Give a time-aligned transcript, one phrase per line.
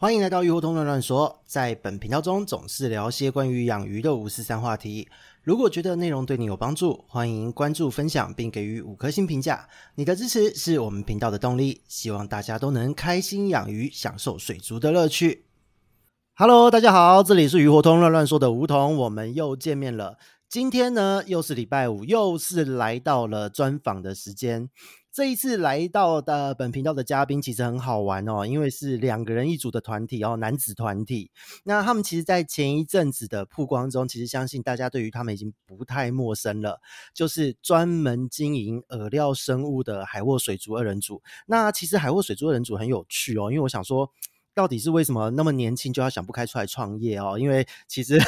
[0.00, 5.08] 欢迎来到鱼活通乱乱说，在本频道中总是聊些关于养鱼的五四三话题。
[5.42, 9.68] 如果觉得内容对你有帮助，欢迎关注、分享并给予五颗星评价。
[9.96, 11.82] 你的支持是我们频道的动力。
[11.88, 15.46] 希望大家都能开心养鱼，享受水族的乐趣。
[16.36, 20.16] Hello，大家好，这里是鱼活通乱乱说的梧桐，我们又见面了。
[20.48, 24.70] 今天呢，又是礼拜五，又是来到了专访的时间。
[25.18, 31.32] 这一次来到的本频道的嘉宾其实很好玩哦，因为是两个人一组的团体哦，男子团体。
[31.64, 36.80] 那他们其实，在前一阵子的曝光中，其实相信大家对于他们已经不太陌生了，
[37.12, 41.20] 就是专门经营饵料生物的海沃水族二人组。
[41.46, 44.12] 那其实海沃水族二人组很有趣哦，因为我想说。
[44.58, 47.38] 到底是为什么那么年轻就要想不开出来创业哦？
[47.38, 48.18] 因为其实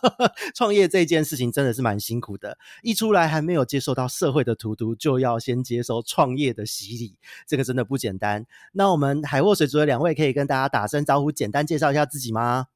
[0.54, 7.16] 创业这件事情真的是蛮辛苦的，一出来还没有接受到社会的荼毒，就要先接受创业的洗礼，
[7.46, 8.44] 这个真的不简单。
[8.72, 12.66] 那我们海沃水族的两位可以跟大家打声招呼，简单介绍一下自己吗？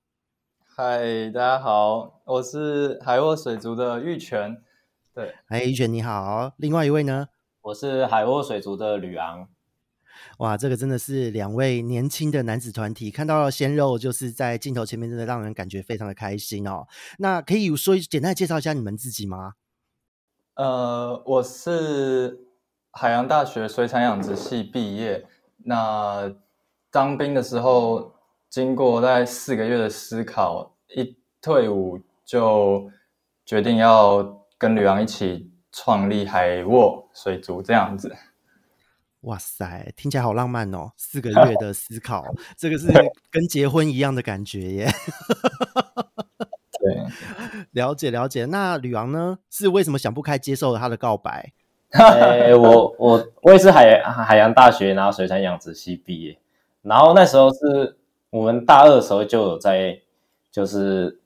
[0.64, 4.62] 嗨，大家好，我是海沃水族的玉泉。
[5.14, 6.52] 对，哎，玉泉你好。
[6.56, 7.28] 另外一位呢？
[7.61, 9.46] 我是海沃水族的吕昂。
[10.38, 16.86] 哇，这个真的是两位年轻的男子团体，看到了鲜肉，就是在镜头前面，真的让人感觉非常的开心哦。
[17.18, 19.55] 那可以说简单介绍一下你们自己吗？
[20.55, 22.46] 呃，我是
[22.92, 25.27] 海洋大学水产养殖系毕业。
[25.64, 26.32] 那
[26.90, 28.12] 当兵的时候，
[28.50, 32.90] 经过大概四个月的思考，一退伍就
[33.44, 38.14] 决定要跟吕昂一起创立海沃水族这样子。
[39.25, 40.92] 哇塞，听起来好浪漫哦！
[40.97, 42.25] 四个 月的思考，
[42.56, 42.89] 这个是
[43.30, 44.89] 跟结婚一样的感觉耶。
[46.78, 48.45] 对， 了解了解。
[48.45, 49.39] 那吕昂呢？
[49.50, 51.52] 是为什么想不开接受了他的告白？
[51.95, 56.39] 欸、我我我也是海海洋大学，然后水产养殖系毕业，
[56.83, 57.97] 然后那时候是
[58.30, 60.00] 我们大二的时候就有在，
[60.50, 61.20] 就是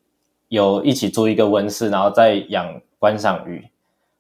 [0.49, 3.69] 有一起租一个温室，然后在养观赏鱼。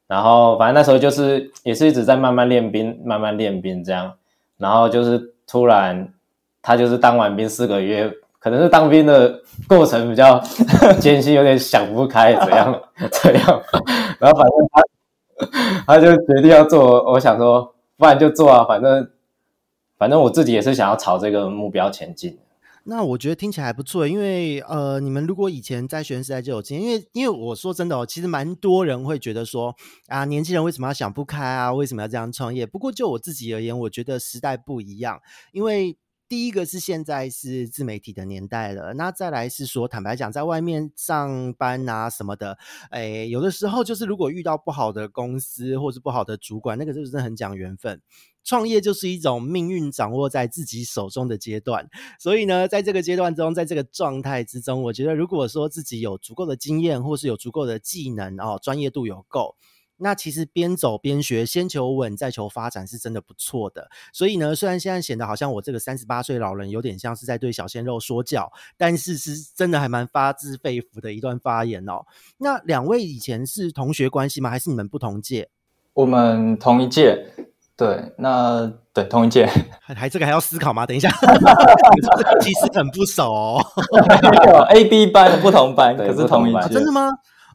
[0.08, 4.10] 然后，反正那时候就是也是一直在慢慢练兵，慢慢练兵这样。
[4.56, 6.12] 然后就是突然，
[6.62, 9.38] 他就是当完兵四个月，可能是当兵的
[9.68, 10.40] 过程比较
[10.98, 13.62] 艰辛，有点想不开，怎样怎样。
[14.18, 14.82] 然后反正他
[15.86, 19.10] 他就决定要做，我想说，不然就做啊，反正
[19.98, 22.38] 反正我自己也是想要朝这个目标前进。
[22.90, 29.76] 那我觉得听起来还不错，因为呃，你们如果以前在学生时代就有经验，因为因为我说真的哦，其实蛮多人会觉得说
[30.06, 31.70] 啊，年轻人为什么要想不开啊？
[31.70, 32.64] 为什么要这样创业？
[32.64, 35.20] 不过就我自己而言，我觉得时代不一样，
[35.52, 35.98] 因为
[36.28, 42.58] 第一个是现在是自媒体的年代了，那再来是说，坦白讲，在外面上班啊什么的，
[42.90, 48.02] 哎，有的时候就是如果遇到不好的公司或是不好的主管，那个就是很讲缘分。
[48.44, 51.86] 创业就是一种命运掌握在自己手中的阶段，
[52.18, 59.54] 所以呢，在这个阶段中，在这个状态之中，我觉得如果说自己有足够的经验，或是有足够的技能，哦，专业度有够，
[59.98, 63.90] 那其实边走边学，先求稳再求发展，是真的不错的。
[64.12, 72.06] 所以呢，虽然现在显得好像我这个三十八岁老人有点像是在对小鲜肉说教，但是是真的还蛮发自肺腑的一段发言哦。
[72.38, 74.50] 那两位以前是同学关系吗？
[74.50, 75.50] 还是你们不同届？
[75.94, 77.32] 我们同一届。
[77.76, 79.46] 对，那对同一届，
[79.80, 80.84] 还还这个还要思考吗？
[80.84, 81.08] 等一下，
[82.42, 83.64] 其实很不熟哦。
[84.70, 86.74] A、B 班不同班，可是同一届。
[86.74, 87.08] 真的吗？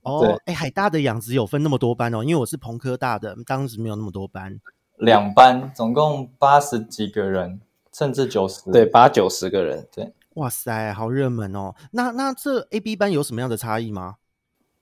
[0.03, 4.59] 哦，哎，海大的养殖有分那么多班哦，因为我是朋科大的，当时没有那么多班。
[4.97, 7.59] 两班，总共八十几个人，
[7.91, 9.87] 甚至九十，对，八九十个人。
[9.93, 11.73] 对，哇塞，好热门哦。
[11.91, 14.15] 那那这 A、B 班有什么样的差异吗？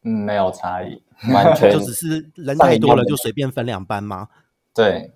[0.04, 1.02] 嗯，没有差异，
[1.32, 4.28] 完全就只是人太多了，就随便分两班吗？
[4.74, 5.12] 对。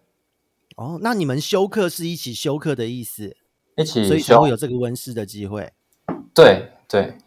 [0.78, 3.36] 哦，那你们休课是一起休课的意思，
[3.78, 5.72] 一起修，所以才会有这个温室的机会。
[6.34, 7.18] 对对，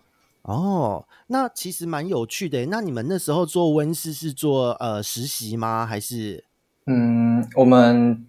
[0.49, 2.65] 哦，那其实蛮有趣的。
[2.67, 5.85] 那你们那时候做温室是做呃实习吗？
[5.85, 6.43] 还是？
[6.87, 8.27] 嗯，我们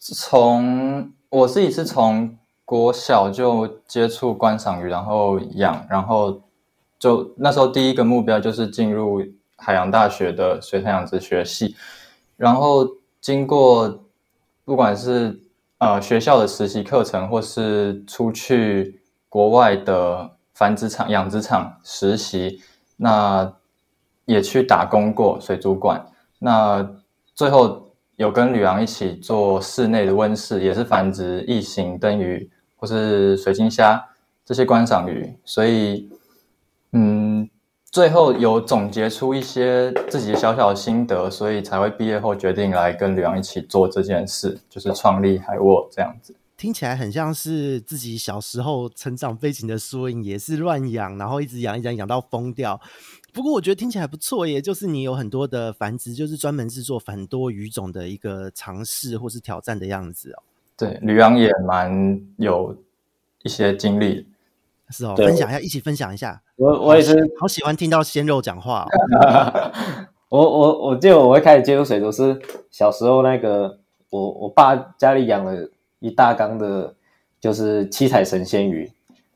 [0.00, 6.42] 从我自己是从国小就接触观赏鱼，然后养，然后
[6.98, 9.22] 就那时候第一个目标就是进入
[9.56, 11.76] 海洋大学的水产养殖学系，
[12.36, 12.88] 然后
[13.20, 14.00] 经过。
[14.66, 15.42] 不管是
[15.76, 22.62] 呃学校的实习课程，或是出去国外的繁殖场、养殖场实习，
[22.96, 23.52] 那
[24.24, 26.06] 也去打工过水族馆。
[26.38, 26.88] 那
[27.34, 34.02] 最后有跟吕昂一起做室内的温室，也是繁殖异形灯鱼或是水晶虾
[34.44, 35.36] 这些观赏鱼。
[35.44, 36.08] 所以，
[36.92, 37.50] 嗯。
[37.92, 46.34] 最后有总结出一些自己小小的心得，所以才会毕业后决定来跟吕昂一起做这件事，就是创立海沃这样子。
[46.56, 52.80] 听起来很像是自己小时候成长背景的缩影，也是乱养，然后一直养一养养到疯掉。
[53.32, 60.42] 不过我觉得听起来不错耶，就是你有很多的繁殖，就是专门是做很多鱼种的一个尝试或是挑战的样子哦。
[60.76, 62.76] 对，旅养也蛮有
[63.42, 64.26] 一些经历，
[64.90, 66.40] 是哦，分享一下，一起分享一下。
[66.56, 69.72] 我我也是好，好喜欢听到鲜肉讲话哦。
[70.30, 72.40] 我我我记得我会开始接触水族是
[72.70, 73.80] 小时候那个，
[74.10, 75.70] 我我爸家里养了
[76.04, 76.94] 一大缸的，
[77.40, 78.92] 就是七彩神仙鱼，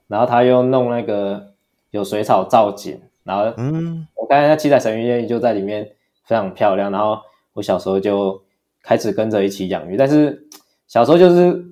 [0.06, 1.54] 然后他又弄那个
[1.90, 3.00] 有水草造景。
[3.24, 5.86] 然后，嗯，我刚才那七彩神仙鱼就在里面，
[6.24, 6.90] 非常漂亮。
[6.90, 7.18] 然后
[7.54, 8.42] 我小时候就
[8.82, 10.46] 开始跟着一起养鱼，但是
[10.86, 11.64] 小时候就是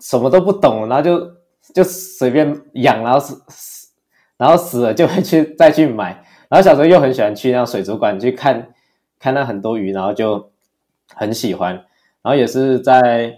[0.00, 1.30] 什么都不懂，然后就
[1.74, 3.88] 就随便养，然后死死，
[4.36, 6.24] 然后死了就会去再去买。
[6.48, 8.68] 然后小时候又很喜欢去那水族馆去看，
[9.18, 10.50] 看那很多鱼，然后就
[11.14, 11.74] 很喜欢。
[12.20, 13.34] 然后也是在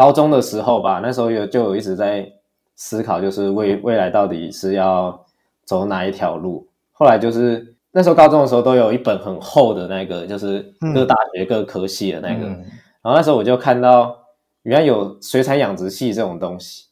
[0.00, 2.26] 高中的时候吧，那时候有就有一直在
[2.74, 5.26] 思考，就是未未来到底是要
[5.66, 6.66] 走哪一条路。
[6.90, 10.62] 后来就是那时候高中的时候，都有一本很厚的那个，就是
[10.94, 12.46] 各大学各科系的那个。
[12.46, 12.64] 嗯、
[13.02, 14.16] 然后那时候我就看到，
[14.62, 16.86] 原来有水产养殖系这种东西，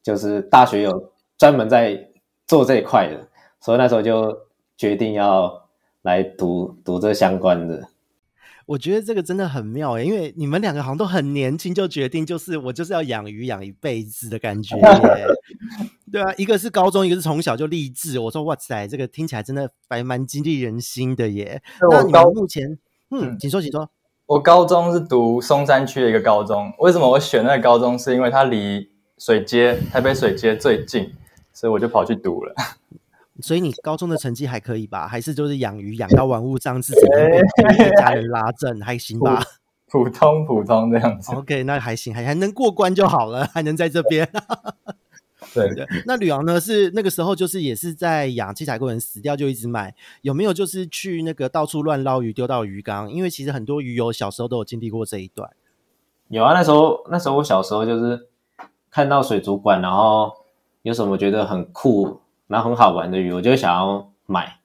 [0.00, 2.08] 就是大学有专门在
[2.46, 3.18] 做这一块的，
[3.58, 4.32] 所以那时候就
[4.76, 5.52] 决定要
[6.02, 7.82] 来读读这相关的。
[8.66, 15.26] 我觉得这个真的很妙耶，因为你们两个好像都很年轻就决定，就是我就是要养鱼养一辈子的感觉耶。
[16.10, 18.18] 对啊，一个是高中，一个是从小就立志。
[18.18, 21.60] 我说哇塞，这个听起来真的还蛮激励人心的耶。
[21.90, 22.78] 那你们目前，
[23.10, 23.90] 嗯，请说，请说。
[24.26, 27.98] 我高中是读松山区的一个高中，为什么我选那个高中？
[27.98, 28.88] 是因为它离
[29.18, 31.12] 水街台北水街最近，
[31.52, 32.54] 所以我就跑去读了。
[33.40, 35.08] 所以你高中的成绩还可以吧？
[35.08, 39.42] 还是就是养鱼养到玩物丧志，自己被家人拉正，还行吧？
[39.88, 41.32] 普通普通这样子。
[41.36, 44.28] OK，那还行，还还能过关就好了，还能在这边。
[45.52, 45.86] 对 对。
[46.06, 46.60] 那吕昂呢？
[46.60, 49.94] 是那个时候就是也是在养七彩鲑，死掉就一直买。
[50.22, 53.10] 有没有就是去那个到处乱捞鱼，丢到鱼缸？
[53.10, 55.50] 因为其实很多鱼友小时候都有经历过这一段。
[56.28, 58.28] 有啊，那时候那时候我小时候就是
[58.90, 60.32] 看到水族馆，然后
[60.82, 62.20] 有什么觉得很酷。
[62.46, 64.58] 然后很好玩的鱼，我就想要买。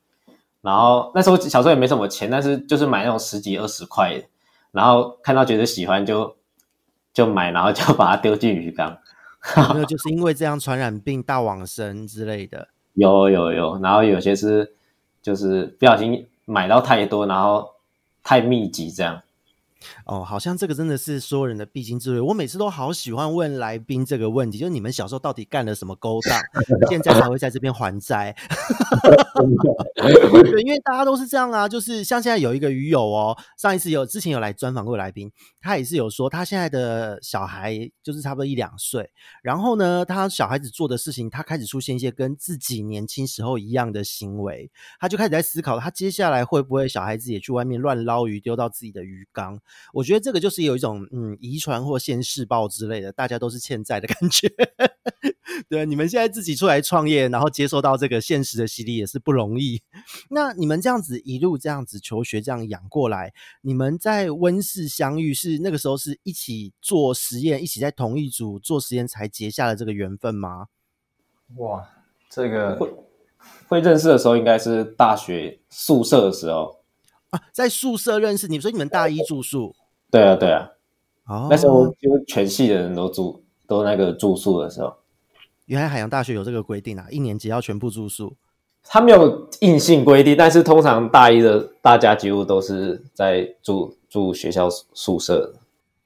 [0.61, 4.23] 然后那时候小时候也没什么钱，但是就是买那种十几二十块的。
[4.71, 6.35] 然后看到觉得喜欢就
[7.13, 8.97] 就买，然后就把它丢进鱼缸。
[9.55, 12.67] 有没有就是因为这样传染病大往生之类的？
[12.93, 13.79] 有有有。
[13.81, 14.75] 然后有些是
[15.21, 17.69] 就是不小心买到太多，然后
[18.21, 19.21] 太密集这样。
[20.05, 22.27] 哦，好像这个真的是所有人的必经之路。
[22.27, 26.41] 我每次都好喜欢问来宾这个问题，就是你们小时候到底干了什么勾当，
[26.89, 28.35] 现在才会在这边还债？
[29.95, 35.31] 对，因为大家都是这样啊，就是像现在有一个鱼友哦，上一次有之前有来专访过来宾，
[35.61, 39.09] 他也是有说他现在的小孩就是差不多一两岁，
[39.41, 49.59] 然后呢，他小孩子做的事情，他开始出现一些跟自己年轻时候一样的行为，他就开始在思考，他接下来会不会小孩子也去外面乱捞鱼，丢到自己的鱼缸？
[49.94, 54.50] 我觉得这个就是有一种嗯遗传或现世报之类的，大家都是欠债的感觉。
[55.68, 59.81] 对，你们现在自己出来创业，然后接受到这个现实的洗礼也是不容易。
[60.30, 70.68] 那你们这样子一路这样子求学，这样养过来，你们在温室相遇是那个时候是一起做实验，一起在同一组做实验才结下了这个缘分吗？
[71.57, 71.89] 哇，
[72.30, 72.94] 这个会
[73.68, 76.79] 会认识的时候应该是大学宿舍的时候。
[77.31, 79.76] 啊，在宿舍认识你，所以你们大一住宿？
[80.09, 80.69] 对啊，对啊。
[81.28, 84.94] 哦，那时候就全系的人都住，都那个住宿的时候。
[85.66, 88.36] 原来海洋大学有这个规定啊，一年级要全部住宿。
[88.83, 95.54] 他没有硬性规定，但是通常大一的大家几乎都是在住住学校宿舍。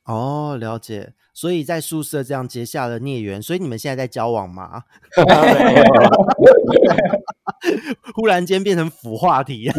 [0.04, 1.14] 哦，了解。
[1.34, 4.84] 所以在宿舍这样结下了孽缘，所以你们现在在交往吗？
[8.14, 9.72] 忽然间变成腐话题。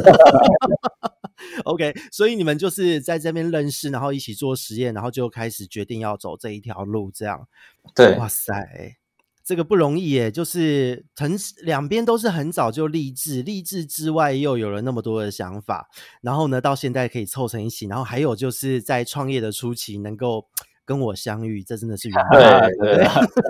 [1.65, 7.47] OK，所以你们就是在这边认识，然后一起做实验，然后就开始决定要走这一条路，这样。
[7.95, 8.97] 对，哇塞，
[9.45, 10.31] 这个不容易耶！
[10.31, 15.89] 就是很两边都是很早就立志，立志之外又有了那么多的想法，
[16.21, 20.49] 然后呢，到现在可以凑成一起，然后还有就是在创业的初期能够。
[20.85, 22.41] 跟我相遇，这真的是缘分。
[22.79, 23.07] 对对，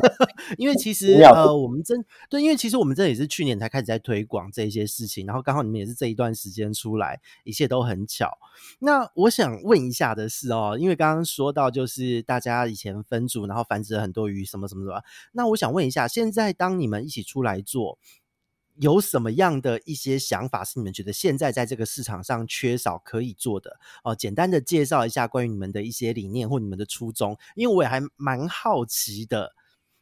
[0.59, 8.38] 因为其实呃，我们真对，因为其实我们这也是去年才开始在推广这些事情，然后刚好你们也是这一段时间出来，一切都很巧。
[8.79, 15.03] 那我想问一下的是哦，因为刚刚说到就是大家以前分组，然后繁殖了很多鱼，什么什么什么。
[15.33, 17.99] 那我想问一下，现在当你们一起出来做，
[18.81, 23.78] 有什么样的一些想法是你们觉得现在在这个市场上缺少可以做的？
[24.02, 29.54] 哦，简单的介绍一下关于你们的一些理念或你们的初衷，因为我也还蛮好奇的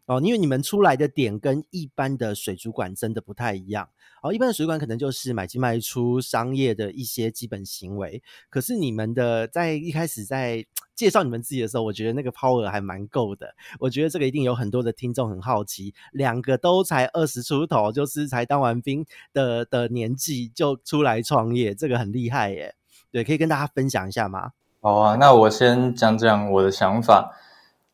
[0.07, 3.89] 哦，因为你们出来的点跟一般的水族馆真的不太一样。
[4.23, 13.55] 哦，一般的水族馆可能就是买进卖出商业的一些基本行为，可是你们的在一开始在 介绍你们自己的时候，我觉得那个 power 还蛮够的。
[13.81, 22.77] 我觉得这个一定有很多的听众很好奇，两个都才二十出头，就是才当完兵的的年纪就出来创业，这个很厉害耶。
[23.11, 24.53] 对，可以跟大家分享一下吗？
[24.81, 27.37] 好啊，那我先讲讲我的想法。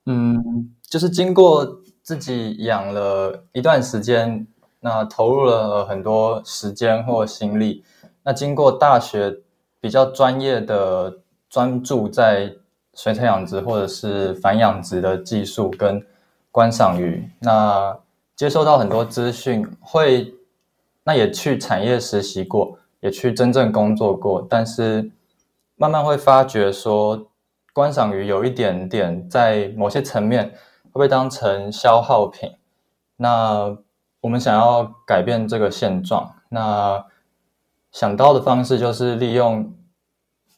[0.04, 4.46] 嗯，就是经过自己养了一段时间。
[4.80, 7.84] 那投入了很多时间或心力。
[8.22, 9.40] 那经过大学
[9.78, 11.18] 比较专业的
[11.50, 12.54] 专注在
[12.94, 16.00] 水产养殖或者是繁养殖的技术跟
[16.50, 17.98] 观赏鱼，那
[18.36, 20.32] 接收到很多资讯，会
[21.02, 25.10] 那也去产业实习过，也去真正工作过，但是
[25.74, 27.26] 慢慢会发觉说，
[27.74, 30.54] 观赏鱼有一点点在某些层面
[30.99, 32.57] 会被当成消耗品。
[33.17, 33.78] 那
[34.21, 37.07] 我们想要改变这个现状，那
[37.93, 39.73] 想到的方式就是利用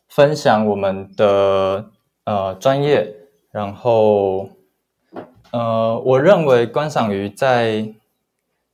[0.08, 1.90] 分享我们的
[2.24, 3.14] 呃专业，
[3.50, 4.48] 然后
[5.50, 7.92] 呃，我认为观赏鱼在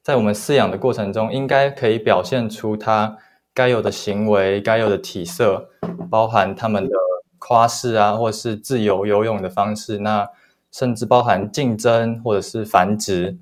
[0.02, 3.18] 在我们饲养的过程中，应该可以表现出它
[3.52, 5.68] 该有的行为、该有的体色，
[6.08, 6.94] 包含它们的
[7.38, 10.28] 跨式啊，或是自由游泳的方式，那
[10.76, 13.38] 甚至包含竞争或者是繁殖。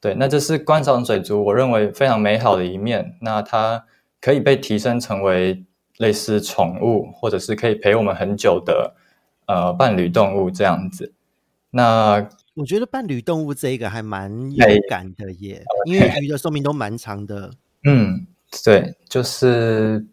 [0.00, 3.16] 对，那这是观赏水族，我认为非常美好的一面。
[3.20, 3.84] 那它
[4.18, 5.62] 可以被提升成为
[5.98, 8.94] 类似宠物，或者是可以陪我们很久的
[9.46, 11.12] 呃伴侣动物这样子。
[11.72, 17.50] 那我觉得伴侣动物这一个还蛮有感的耶，因为鱼的寿命都蛮长的。
[17.84, 18.26] 嗯，
[18.64, 20.06] 对，就是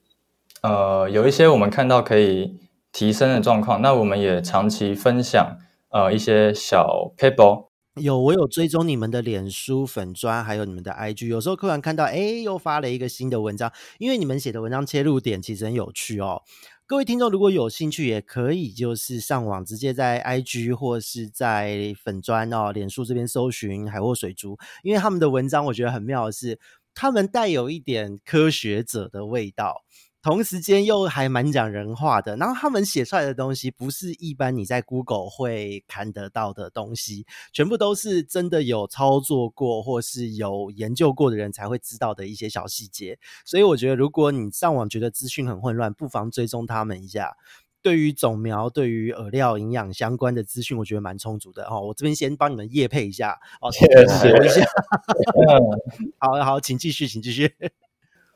[0.64, 2.60] 呃有一些我们看到可以
[2.92, 5.58] 提升的状况，那我们也长期分享
[5.98, 7.66] 呃一些小 paper。
[8.00, 11.26] 有，我有追踪你们的脸书粉砖，还有你们的 IG。
[11.26, 16.44] 有时候突然看到，哎，又发了一个新的文章，因为你们写的文章切入点其实很有趣哦。
[16.86, 26.60] 各位听众如果有兴趣，也可以就是上网直接在 IG 或是在粉砖哦，脸书这边搜寻海沃水族，因为他们的文章我觉得很妙的是，
[26.94, 29.84] 他们带有一点科学者的味道。
[30.28, 43.18] 同时间又还蛮讲人话的，然后他们写出来的东西不是一般你在 Google 会看得到的东西，全部都是真的有操作过或是有研究过的人才会知道的一些小细节。
[43.46, 47.38] 所以我觉得，如果你上网觉得资讯很混乱，不妨追踪他们一下。
[47.82, 51.80] 对于种苗、对于饵料营养相关的资讯，我觉得蛮充足的哦。
[51.80, 54.68] 我这边先帮你们业配一下哦，谢谢一下。
[56.20, 57.54] 好好，请继续，请继续。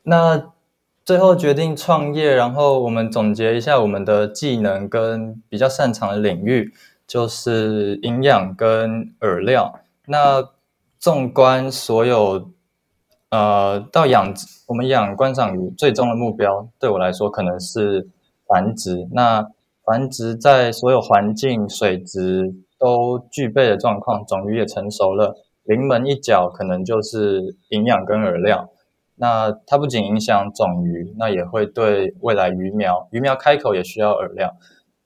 [0.04, 0.54] 那。
[1.04, 6.72] 最后决定创业，然后我们总结一下我们的技能跟比较擅长的领域，
[7.06, 9.80] 就是营养跟饵料。
[10.06, 10.50] 那
[11.00, 12.50] 纵观所有，
[13.30, 14.32] 呃，到养，
[14.68, 18.08] 我们养观赏鱼最终的目标，对我来说可能是
[18.46, 19.08] 繁殖。
[19.12, 19.48] 那
[19.84, 28.68] 繁殖在所有环境、水质都具备的状况，种鱼也成熟了，临门一脚可能就是营养跟饵料。
[29.22, 34.52] 那它不仅影响种鱼，那也会对未来鱼苗，鱼苗开口也需要饵料，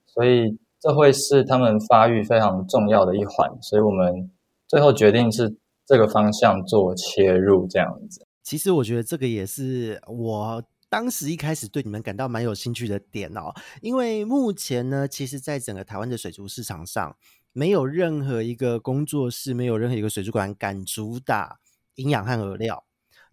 [0.07, 3.51] 所以这会是它们发育非常重要的一环。
[3.61, 4.31] 所以我们
[4.67, 5.55] 最后决定是
[5.85, 8.27] 这个方向做切入，这样子。
[8.43, 17.15] 其实我觉得这个也是我当时一开始对你们感到蛮有兴趣的点哦，因为目前呢，其实在整个台湾的水族市场上，
[17.53, 21.59] 没有任何一个工作室，没有任何一个水族馆敢主打
[21.97, 22.85] 营养和饵料。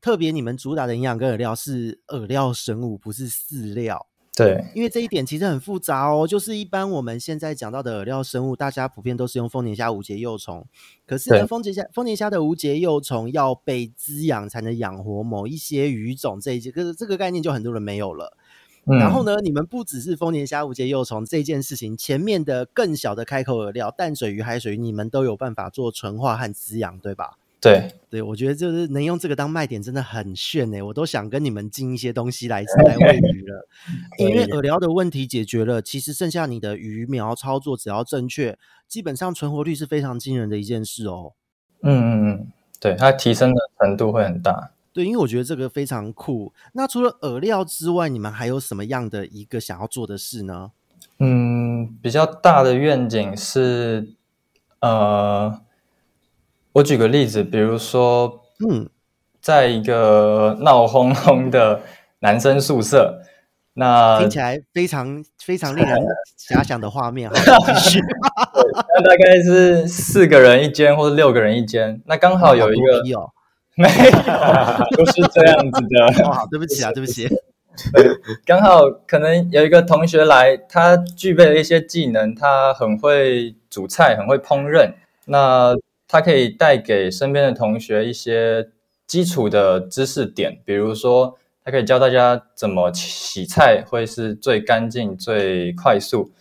[0.03, 4.05] 特别你们主打的营养跟饵料是饵料生物，不是饲料。
[4.35, 6.27] 对，因为这一点其实很复杂哦。
[6.27, 10.67] 就是一般我们现在讲到的饵料生物，大家普遍都是用丰年虾无节幼虫。
[11.05, 18.35] 可是呢，丰年虾丰年虾的无节幼虫要被滋养才能养活某一些鱼种，这一件，可是这个概念就很多人没有了。
[18.85, 27.37] 嗯、然后呢，你们不只是丰年虾无节幼虫这件事情，前面的更小的开口饵料，淡水鱼、海水鱼，你们都有办法做纯化和滋养，对吧？
[27.63, 30.83] 对对，我觉得就是能用这个当卖点，真的很炫哎！
[30.83, 33.67] 我都想跟你们进一些东西来来喂鱼了，
[34.19, 41.31] 因为饵料的问题解决了，其实剩下你的鱼苗操作只要正确，基本上存活率是非常惊人的一件事哦。
[41.81, 42.47] 嗯嗯嗯，
[42.79, 44.71] 对，它提升的程度会很大。
[44.91, 46.53] 对，因为我觉得这个非常酷。
[46.73, 50.71] 那除了饵料之外，你们还有什么样的一个想要做的事呢？
[51.17, 54.13] 嗯，比较大的愿景是，
[54.81, 55.61] 呃。
[56.73, 58.89] 我举个例子，比如说，嗯，
[59.39, 61.81] 在一个闹哄哄的
[62.19, 63.21] 男生宿舍。
[63.75, 65.99] 那听起来非常非常令人
[66.37, 67.29] 遐想的画面。
[67.33, 72.01] 那大概是四个人一间，或者六个人一间。
[72.05, 73.29] 那刚好有一个，哦、
[73.75, 73.93] 没有，
[74.97, 76.47] 不是这样子的。
[76.51, 77.27] 对不起啊，对不起。
[78.45, 84.93] 刚好可能有一个同学来，他具备了一些技能，他很会煮菜，很会烹饪。
[85.25, 85.75] 那
[86.13, 88.69] 他可以带给身边的同学一些
[89.07, 91.37] 基础的知识点，比如说。
[91.65, 96.33] 它可以教大家怎么洗菜会是最干净、最快速。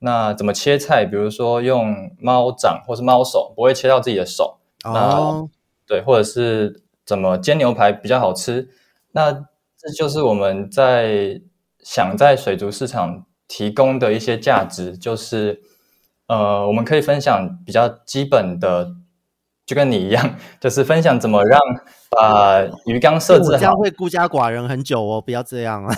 [0.00, 1.04] 那怎么切菜？
[1.04, 4.58] 比如说用猫掌或是猫手，不会切到自己的手。
[4.82, 4.92] 哦。
[4.92, 5.48] 那
[5.86, 8.68] 对，或者是怎么煎牛排比较好吃？
[9.12, 9.30] 那
[9.78, 11.40] 这就是我们在
[11.78, 15.62] 想在水族市场提供的一些价值，就是
[16.26, 18.96] 呃，我们可以分享比较基本的。
[19.66, 21.58] 就跟你一样， 就是分享怎么让
[22.10, 23.58] 把鱼缸设置好。
[23.58, 25.94] 这样会孤家寡人很久哦，不要这样啊。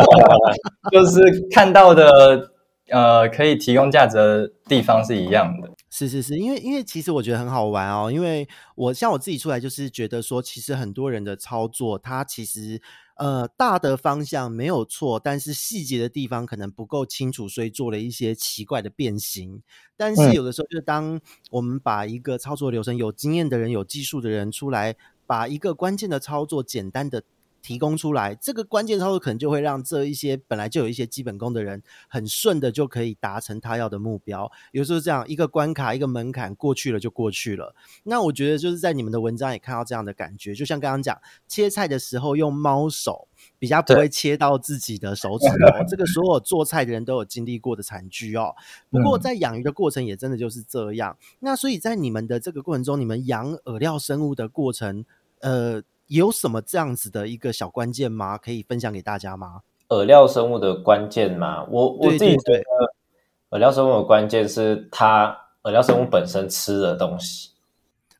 [0.90, 2.50] 就是看到的，
[2.90, 5.68] 呃，可以提供价值的地方是一样的。
[5.90, 12.80] 是是是，因为因为其实我觉得很好玩哦，因为我像我自己出来就是觉得说，其实很多人的操作，它其实。
[13.16, 19.62] 呃，大的方向没有错，但是细节的地方可能不够清楚，所以做了一些奇怪的变形。
[19.96, 21.20] 但是有的时候，就当
[21.50, 24.96] 我们把一个操作流程有经验的人、有技术的人出来，
[25.26, 27.22] 把一个关键的操作简单的。
[27.66, 34.48] 提供出来，这个关键操作可能就会让这一些本来就有一些基本功的人很顺的就可以达成他要的目标。
[34.70, 37.74] 有时候这样一个关卡、一个门槛过去了就过去了。
[38.04, 43.26] 那我觉得就是在你们的文章也看到这样的感觉，就像刚刚讲切菜的时候用猫手
[43.58, 45.84] 比较不会切到自己的手指哦。
[45.90, 48.54] 这个所有做菜的人都有经历过的惨剧哦。
[48.90, 51.18] 不过在养鱼的过程也真的就是这样。
[51.40, 55.04] 那所以在你们的这个过程中，你们养饵料生物的过程，
[55.40, 55.82] 呃。
[56.08, 58.38] 有什么这样子的一个小关键吗？
[58.38, 59.62] 可以分享给大家吗？
[59.88, 61.64] 饵料生物的关键吗？
[61.70, 62.62] 我我自己觉得，
[63.50, 67.50] 饵料生物的关键是它饵料生物本身吃的东西。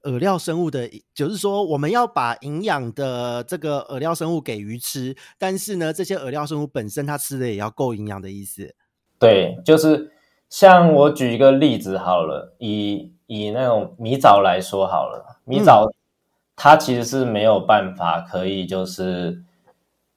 [0.02, 8.74] 饵料生物的，就是说我们要把营养的这个饵料生物给鱼吃，但是呢，这些饵料生物本身它吃的也要够营养的意思。
[9.18, 10.12] 对，就是
[10.48, 15.90] 像我举一个例子好了，以以那种米藻来说好了，米藻。
[16.56, 19.38] 它其实是没有办法可以就是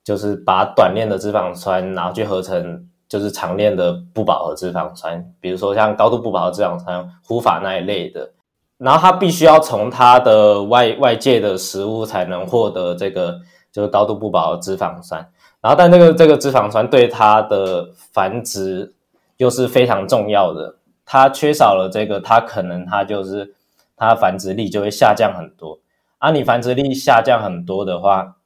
[0.04, 8.32] 就是把短链的脂肪酸然后去合成就是长链的不饱和脂肪酸，比如说像高度不饱和脂肪酸、胡法那一类的，
[8.78, 13.40] 然后它必须要从它的外外界的食物才能获得这个
[13.72, 15.28] 就是高度不饱和脂肪酸，
[15.60, 18.94] 然后但这个这个脂肪酸对它的繁殖
[19.38, 20.76] 又是非常重要的，
[21.06, 23.54] 它缺少了这个，它可能它就是
[23.98, 25.78] 它繁殖力就会下降很多。
[26.20, 28.38] 啊，你繁殖力下降很多的话，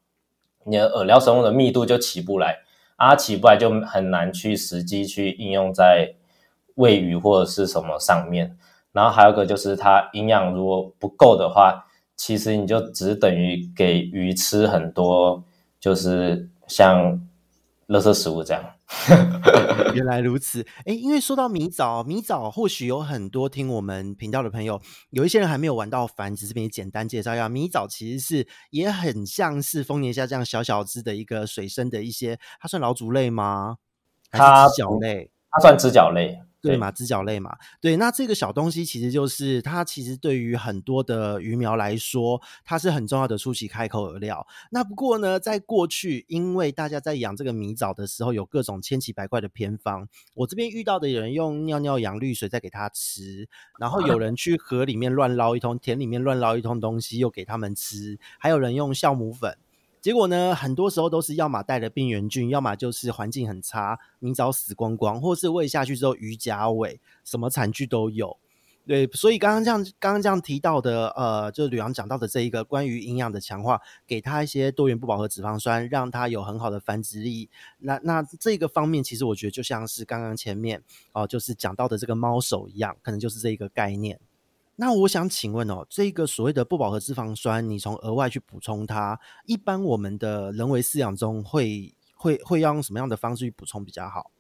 [0.66, 2.60] 你的饵料生物的密度就起不来，
[2.96, 6.14] 啊，起不来就很难去实际去应用在
[6.76, 8.58] 喂鱼或者是什么上面。
[8.92, 15.44] 然后还有个就是它营养如果不够的话，其实你就只等于给鱼吃很多，
[15.80, 17.20] 就是像
[17.88, 18.64] 垃圾食物这样。
[19.94, 33.78] 原来如此，哎，因为说到米藻，米藻或许有很多听我们频道的朋友，有一些人还没有玩到繁殖，这边简单介绍一下，米藻其实是也很像是丰年虾这样小小只的一个水生的一些，它算老鼠类吗？
[34.32, 35.32] 还是指脚类？
[35.52, 36.40] 它算直角类。
[36.64, 44.48] 对嘛，指脚类嘛，对，那这个小东西其实就是它，其实对于很多的鱼苗来说，它是很重要的初期开口饵料。
[44.72, 50.08] 那不过呢，在过去，因为大家在养这个米藻的时候，有各种千奇百怪的偏方。
[50.36, 59.58] 我这边遇到的有人用尿尿养绿水再给它吃，然后有人去河里面乱捞一通，田里面乱捞一通东西又给他们吃，还有人用酵母粉。
[60.04, 68.38] 结果呢，很多时候都是要么带了病原菌，要么就是环境很差，明早死光光，或是喂下去之后鱼夹尾，什么惨剧都有。
[68.86, 77.50] 对，所以刚刚这样，刚刚这样提到的，呃，就是吕昂讲到的这一个关于营养的强化，给他一些多元不饱和脂肪酸，让他有很好的繁殖力。
[77.78, 84.20] 那那这个方面，其实我觉得就像是刚刚前面哦、就是讲到的这个猫手一样，可能就是这一个概念。
[84.76, 94.32] 那我想请问哦，这个所谓的不饱和脂肪酸，你从额外去补充它，一般我们的人为饲养中会会会要用什么样的方式去补充比较好？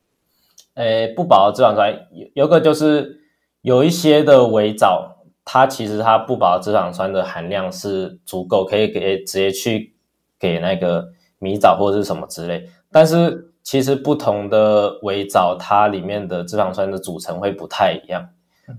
[0.73, 3.21] 诶，不饱和脂肪酸有有个就是
[3.61, 9.95] 有一些的微藻，它其实它不饱和脂肪酸的含量是足够，可以给直接去
[10.39, 12.67] 给那个米藻或者是什么之类。
[12.91, 18.29] 但是其实不同的微藻，它里面的脂肪酸的组成会不太一样。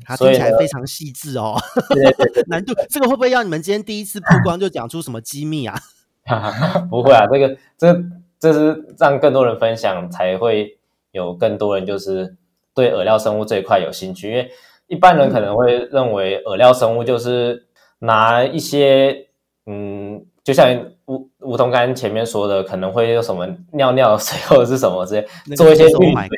[0.04, 1.56] 它听起来非常细致哦。
[1.90, 5.78] 对对对对 难度这个会不会让你们今天第一次曝光就讲出什么机密啊？
[6.90, 8.04] 不会啊，这个这
[8.38, 10.78] 这是让更多人分享，才会
[11.12, 12.36] 有更多人就是
[12.74, 14.30] 对饵料生物这一块有兴趣。
[14.30, 14.50] 因为
[14.86, 17.66] 一般人可能会认为饵料生物就是
[17.98, 19.28] 拿一些
[19.66, 20.74] 嗯，就像
[21.06, 25.14] 梧梧桐刚前面说的，可能会有什么尿尿水或者是什么之
[25.46, 26.28] 类，做一些滤水，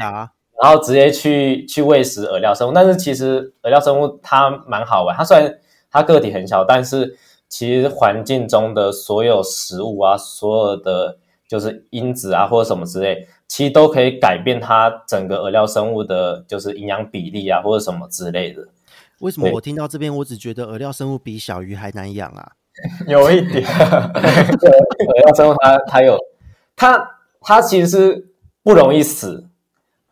[0.62, 2.72] 然后直接去去喂食饵料生物。
[2.72, 5.58] 但是其实饵料生物它蛮好玩，它虽然
[5.90, 7.16] 它个体很小，但是。
[7.48, 11.16] 其实环境中的所有食物啊，所有的
[11.48, 18.66] 就是因子啊，或者什么之类，其实都可以改变它整个饵料生物的，就是营养比例啊，或者什么之类的。
[19.20, 22.50] 为什么我听到这边，我只觉得饵料生物比小鱼还难养啊？
[23.06, 26.18] 有一点，饵料生物它它有
[26.74, 27.10] 它
[27.42, 28.26] 它其实是
[28.64, 29.46] 不容易死，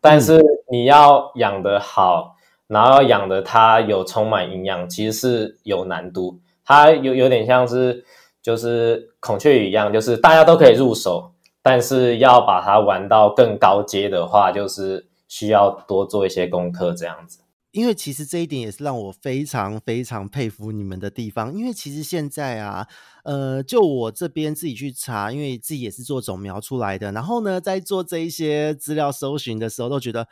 [0.04, 0.38] 但是
[0.70, 2.36] 你要养得好，
[2.66, 6.40] 然后要养得它有充满营养，其实是有难度。
[6.62, 8.04] 它有有点像是
[8.42, 17.40] 就是孔雀鱼一样，就是大家都可以入手，但是要把它玩到更高阶的话，就是需要多做一些功课这样子。
[17.74, 21.52] 因为其实这一点也是让我非常非常佩服你们的地方。
[21.54, 22.86] 因为其实现在啊，
[23.24, 30.26] 呃，就我这边自己去查，因为自己也是做种苗出来的，然后呢，在做这一些资料搜寻的时候，都觉得。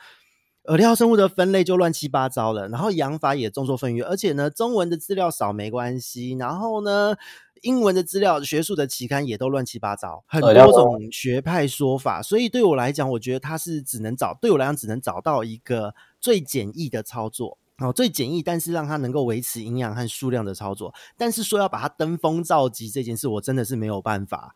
[0.64, 7.16] 饵料生物的分类就乱七八糟了，然后养法也众说纷纭，而且呢，中文的资料少没关系，然后呢，
[7.62, 24.54] 英文的资料、学术的期刊也都乱七八糟，很多种学派说法，所以对我来讲，我觉得它是只能找，对我来讲只能找到一个最简易的操作，哦，最简易，但是让它能够维持营养和数量的操作，但是说要把它登峰造极这件事，我真的是没有办法，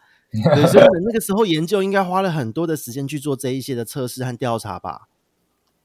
[0.70, 5.08] 所以那个时候研究应该花了很多的时间去做这一些的测试和调查吧。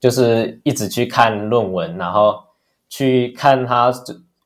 [0.02, 2.38] 就是一直去看论文，然后
[2.90, 3.94] 去看它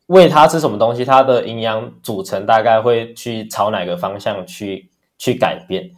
[0.07, 5.89] 喂它吃什么东西，它的营养组成大概会去朝哪个方向去去改变。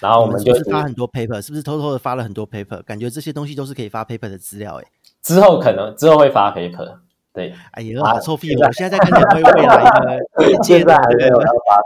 [0.00, 2.82] 然后我们就是发很多 paper，是不是偷偷的发了很多 paper？
[2.82, 4.86] 感觉这些东西都是可以发 paper 的资料诶。
[5.22, 6.96] 之后可能之后会发 paper，
[7.32, 7.54] 对。
[7.70, 8.56] 哎呀，好臭屁！
[8.56, 10.96] 我现在在跟两位未来的业界的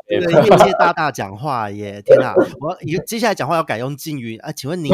[0.09, 2.01] 对业界大大讲话耶！
[2.07, 4.51] 天哪，我接下来讲话要改用敬语啊？
[4.51, 4.91] 请问您？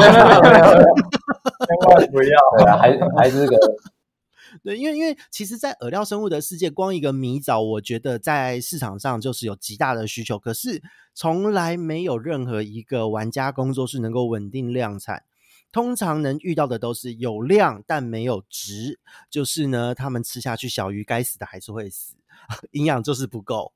[1.43, 3.57] 千万不要，对啊，还还是个
[4.63, 10.81] 对，因为因为其实，在饵料生物的世界，光一个米藻，我觉得在市场上就是有极大的需求，可是
[11.15, 15.23] 从来没有任何一个玩家工作室能够稳定量产。
[15.71, 22.15] 通常能遇到的都是有量但没有值，就是呢，他们吃下去小鱼该死的还是会死，
[22.73, 23.73] 营养就是不够。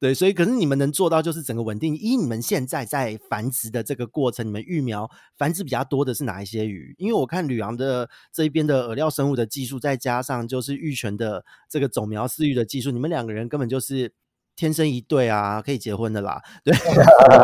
[0.00, 1.94] 对，所以可是你们能做到就是整个稳定。
[1.94, 6.94] 以你们现在在繁殖的这个过程，你们育苗繁殖比较多的是哪一些鱼？
[6.96, 14.10] 因为我看吕昂的这一边的饵料生物的技术，再加上就是育泉的这个种苗饲育的技术，你们两个人根本就是
[14.56, 16.40] 天生一对啊，可以结婚的啦。
[16.64, 16.74] 对，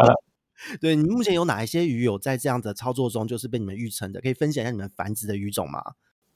[0.81, 4.23] 对，你目前有哪一些鱼有在这样的操作中就是被你们育成的？
[4.23, 5.83] 可以分享一下你们繁殖的鱼种吗？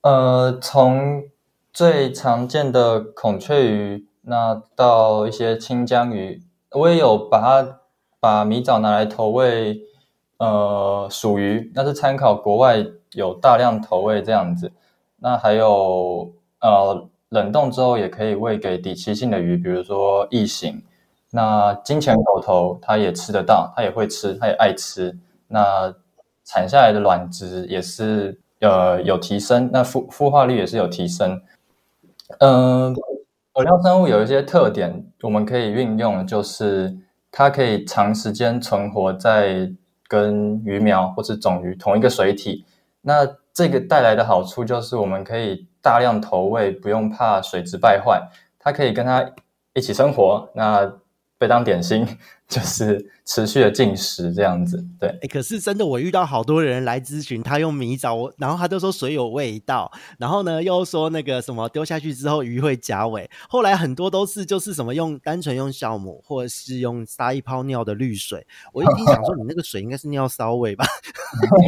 [0.03, 1.31] 呃，从
[1.73, 4.10] 最常见的孔雀鱼。
[4.23, 7.81] 那到一些清江鱼，我也有把它
[8.21, 9.81] 把迷藻拿来投喂，
[10.39, 14.71] 呃，鼠鱼，那是参考国外有大量投喂这样子。
[15.17, 20.83] 那还有呃，冷冻之后也可以喂给底栖性的鱼，比如说异形。
[21.31, 25.17] 那金钱狗头它也吃得到，它也会吃，它也爱吃。
[25.49, 25.95] 那
[26.45, 31.41] 产下来的卵子也是呃有提升，那孵孵化率也是有提升，
[32.39, 32.95] 嗯、
[33.53, 36.97] 饵料生物有一些特点，我们可以运用，就是
[37.33, 39.69] 它可以长时间存活在
[40.07, 42.65] 跟鱼苗或是种鱼同一个水体。
[43.01, 48.23] 那这个带来的好处就是，我们可以大量投喂，不用怕水质败坏，
[48.57, 49.29] 它可以跟它
[49.75, 50.49] 一起生活。
[50.55, 51.00] 那
[51.41, 52.07] 被当点心，
[52.47, 55.09] 就是持续的进食这样子，对。
[55.23, 68.47] 哎，可是真的，我遇到好多人来咨询，他用迷藻，然后他就说水有味道，然后呢又说那个什么丢下去之后鱼会夹尾，后来很多都是就是什么用单纯用酵母，或者是用撒一泡尿的滤水。
[68.75, 70.85] 我一听想说，你那个水应该是尿骚味吧？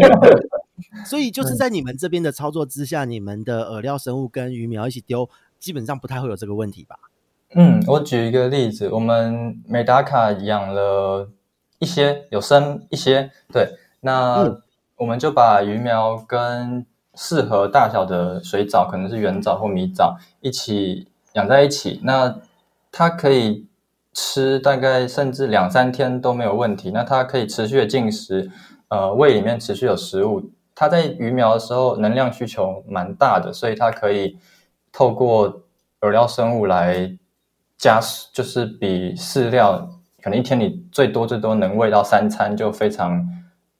[1.06, 6.96] 所以就是在你们这边的操作之下，你们的饵料生物跟鱼苗一起丢，基本上不太会有这个问题吧？
[7.54, 11.28] 嗯，我举一个例子，我们美达卡养了
[11.78, 13.68] 一些，有生一些，对，
[14.00, 14.58] 那
[14.96, 22.00] 我们就把鱼苗跟适合大小的水藻，可能是圆藻或米藻，一起养在一起。
[22.04, 22.38] 那
[22.90, 23.66] 它可以
[24.12, 26.90] 吃大概甚至两三天都没有问题。
[26.90, 28.50] 那它可以持续的进食，
[28.88, 30.50] 呃，胃里面持续有食物。
[30.74, 34.38] 它在鱼苗的时候能量需求蛮大的，所以它可以。
[34.94, 35.62] 透过
[36.02, 37.16] 饵料生物来
[37.82, 38.00] 加，
[38.32, 39.90] 就是比饲料
[40.22, 43.26] 可能一天你最多最多能喂到三餐，就非常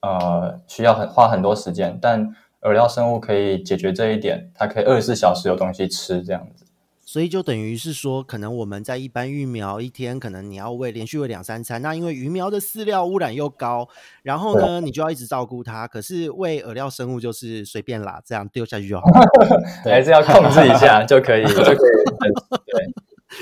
[0.01, 1.97] 呃需要很花很多时间。
[2.01, 6.65] 但饵料生物可以解决这一点，它可以二十四小时有东西吃，这样子。
[7.05, 11.81] 所以就等于是说，可能我们在一般育苗一天，可能你要喂连续喂两三餐。
[11.81, 13.87] 那因为鱼苗的饲料污染又高，
[14.21, 15.87] 然后呢，你就要一直照顾它。
[15.87, 19.21] 可是喂饵料生物就是随便啦，这样丢下去就好了。
[19.85, 21.77] 还是要控制一下就可以，就可以。
[22.67, 22.85] 对，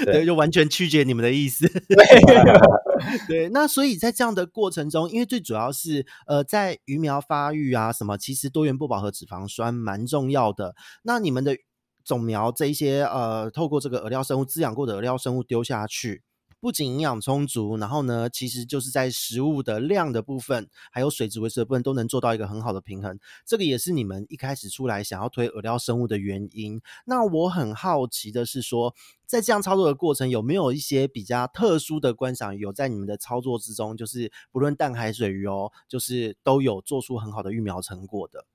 [0.06, 1.68] 对，对，就完全曲解你们的意思。
[3.28, 10.76] 对，那所以在这样的过程中，因为最主要是呃，在鱼苗发育啊什么，其实多元不饱和脂肪酸蛮重要的。
[11.04, 11.58] 那你们的。
[12.04, 16.24] 种苗这一些呃，透过这个饵料生物滋养过的饵料生物丢下去，
[16.62, 23.20] 不仅营养充足，然后呢，其实就是在食物的量的部分，还有水质维持的部分，都能做到一个很好的平衡。
[23.44, 26.80] 这个也是你们一开始出来想要推饵料生物的原因。
[27.06, 28.94] 那我很好奇的是说，
[29.26, 38.46] 在这样操作的过程，有没有一些比较特殊的观赏鱼有在你们的操作之中，就是不论淡海水鱼哦，就是都有做出很好的育苗成果的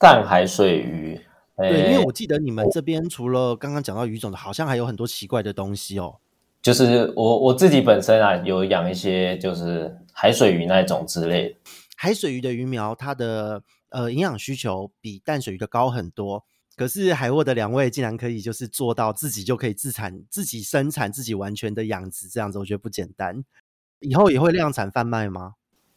[0.00, 1.20] 淡海水鱼。
[1.56, 6.18] 对，因为我记得你们这边除了刚刚讲到鱼种的，好像还有很多奇怪的东西哦。
[6.62, 11.56] 就是我我自己本身啊，有养一些就是海水鱼那一种之类的。
[11.96, 16.44] 海水鱼的鱼苗，它的呃营养需求比淡水鱼的高很多。
[16.76, 23.44] 可是海沃的两位竟然可以就是做到自己就可以自产、自己生产、自己完全的养殖，这样子我觉得不简单。
[24.00, 25.54] 以后也会量产贩卖吗？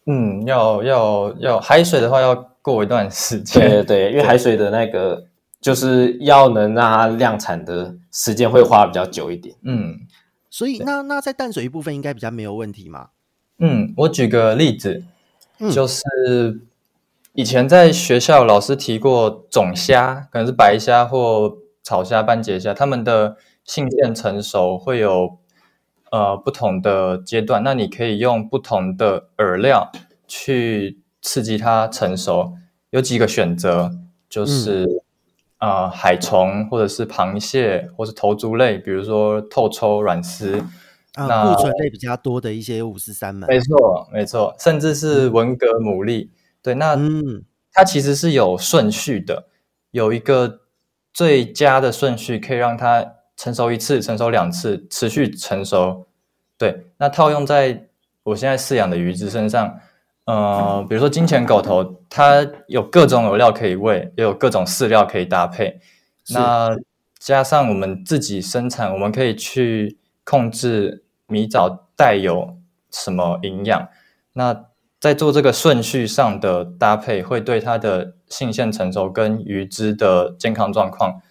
[0.08, 3.62] 嗯，要要要海水的话，要过一段时间。
[3.62, 5.28] 对对对，因为海水的那个。
[5.62, 9.98] 就是要能让它量产的时间会花比较久一点，嗯，
[10.56, 13.10] 所以那那在淡水一部分应该比较没有问题嘛？
[13.60, 15.04] 嗯，我举个例子，
[15.70, 16.62] 就是
[17.34, 25.40] 以前在学校老师提过种虾，可能是白虾或草虾、斑节虾，它们的性腺成熟会有
[26.10, 29.92] 呃不同的阶段，那你可以用不同的饵料
[30.26, 32.54] 去刺激它成熟，
[32.92, 33.92] 有几个选择，
[34.30, 35.04] 就是。
[35.60, 40.62] 嗯啊、呃，海虫或者是螃蟹，或是头足类，比如说透抽、软丝，
[41.14, 46.30] 啊，固醇类比较多的一些五十三门，没错，没错，甚至是文蛤、牡蛎，
[46.62, 49.48] 对，那嗯，它其实是有顺序的，
[49.92, 50.60] 有一个
[51.14, 56.08] 最佳的顺序，可以让它成熟一次、成熟两次、持续成熟，
[56.58, 57.88] 对，那套用在
[58.24, 59.80] 我现在饲养的鱼只身上。
[60.26, 65.80] 呃，比如说金钱狗头，它有各种饵料可以喂，也有各种饲料可以搭配。
[66.34, 66.76] 那
[67.20, 72.58] 加上我们自己生产，我们可以去控制米藻带有
[72.92, 73.88] 什么营养。
[74.34, 74.66] 那
[75.00, 81.22] 在做这个顺序上的搭配，会对它的性腺成熟跟鱼只的健康状况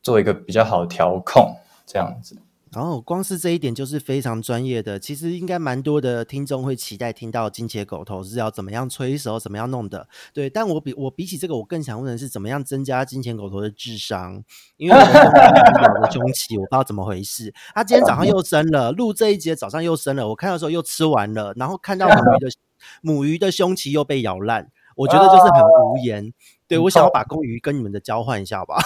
[0.00, 2.38] 做一个比较好的调控，这样子。
[2.76, 10.06] 然后光是这一点就是非常专业的，其实应该蛮多的听众会期待听到金钱狗头是要怎么样催熟，怎么样弄的。
[10.34, 14.44] 对，但我比我比起这个，我更想问的是怎么样增加金钱狗头的智商，
[14.76, 17.50] 因为我的胸器我不知道怎么回事。
[17.74, 22.50] 他今天早上又生了，录这一节早上又生了，我看到时候又吃完了，然后看到母鱼的
[23.00, 26.30] 母鱼的胸鳍又被咬烂，我觉得就是很无言。
[26.68, 28.74] 对，我想要把公鱼跟你们的交换一下吧。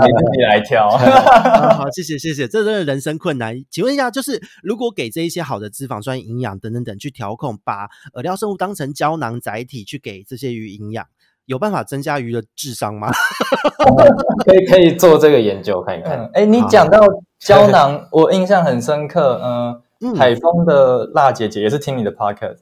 [0.00, 0.88] 你自己来挑。
[0.96, 2.46] 好，好，谢谢，谢谢。
[2.46, 3.60] 这真的人生困难。
[3.68, 11.04] 请问一下，就是如果给这一些好的脂肪酸、营养等等等去调控，把饵料生物当成胶囊载体去给这些鱼营养，
[11.46, 13.10] 有办法增加鱼的智商吗？
[14.46, 16.30] 可以，可以做这个研究看一看。
[16.32, 17.00] 哎、嗯，你讲到
[17.40, 19.34] 胶囊，我印象很深刻。
[19.42, 22.58] 呃、嗯，海风的辣姐姐也是听你的 podcast。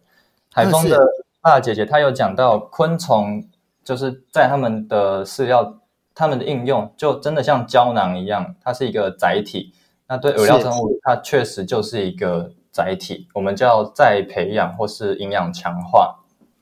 [0.54, 0.98] 海风的
[1.42, 3.46] 辣姐姐她有讲到昆虫。
[3.86, 5.80] 就是在他们的饲料，
[6.12, 9.72] 他们的应用就真的像胶囊一样，它是一个载体。
[10.08, 16.16] 那对饵料生物，它确实就是一个载体，我们叫再培养或是营养强化。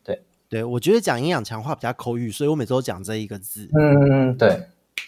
[0.05, 3.69] 对，对我觉得讲营养强化比较口语，所以我每周都讲这一个字。
[3.73, 4.63] 嗯嗯，对。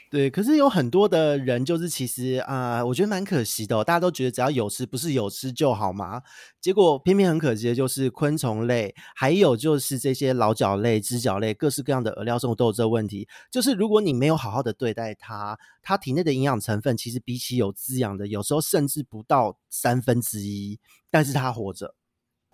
[0.08, 3.82] 对，可是有很多的人就是其实啊、我觉得蛮可惜的、哦。
[3.82, 6.22] 大家都觉得只要有吃，不是有吃就好吗？
[6.60, 13.26] 结果偏偏很可惜的就是昆虫类，还有就是这些老脚类、只脚类，各式各样的饵料生物都有这个问题。
[13.50, 20.78] 就是如果你没有好好的对待它，它体内的营养成分其实比起有滋养的，有时候甚至不到三分之一，
[21.10, 21.94] 但是它活着。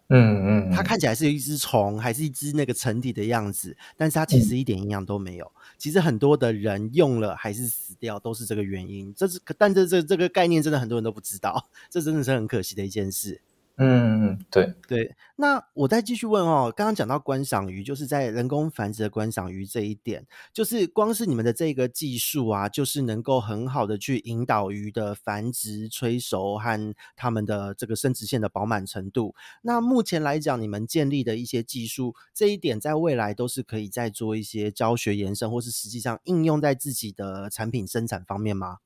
[0.08, 5.46] 嗯嗯，它看起来是一只虫，还是一只那个成体的样子，但是它其实一点营养都没有。
[5.46, 9.14] 嗯、其实很多的人用了还是死掉，都是这个原因。
[9.14, 13.40] 这是，但这这这个概念真的很多人都不知道，这真的是很可惜的一件事。
[13.76, 15.14] 嗯嗯，对对。
[15.36, 29.34] 那我再继续问哦，刚刚讲到观赏鱼，就是在人工繁殖的观赏鱼这一点，就是光是你们的这个技术啊，就是能够很好的去引导鱼的繁殖、催熟和它们的这个生殖腺的饱满程度。
[29.62, 38.78] 那目前来讲，你们建立的一些技术，这一点在未来都是可以再做一些教学延伸，或是实际上应用在自己的产品生产方面吗？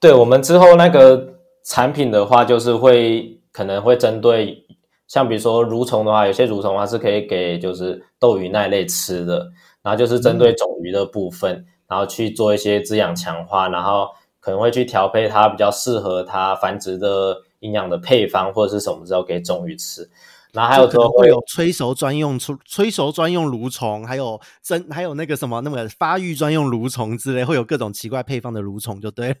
[0.00, 4.64] 对，我们之后那个产品的话，就是会可能会针对。
[5.06, 9.38] 像比如说蠕虫的话，有些蠕虫的话是可以给就是斗鱼那一类吃的，
[9.82, 14.08] 然后就是针对种鱼的部分，嗯、然后去做一些滋养强化，然后
[14.38, 20.06] 可能会去调配它比较适合它繁殖的营养的配方或者是什么时候给种鱼吃。
[20.52, 29.34] 然后还有说会有催熟专用催催熟专用蠕虫，还有真还有那个什么那么发育专用蠕虫之类，会有各种奇怪配方的蠕虫，就对。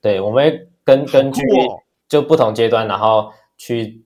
[0.00, 1.42] 对，我们会根根据
[2.08, 3.30] 就不同阶段，然后
[3.62, 4.04] 去。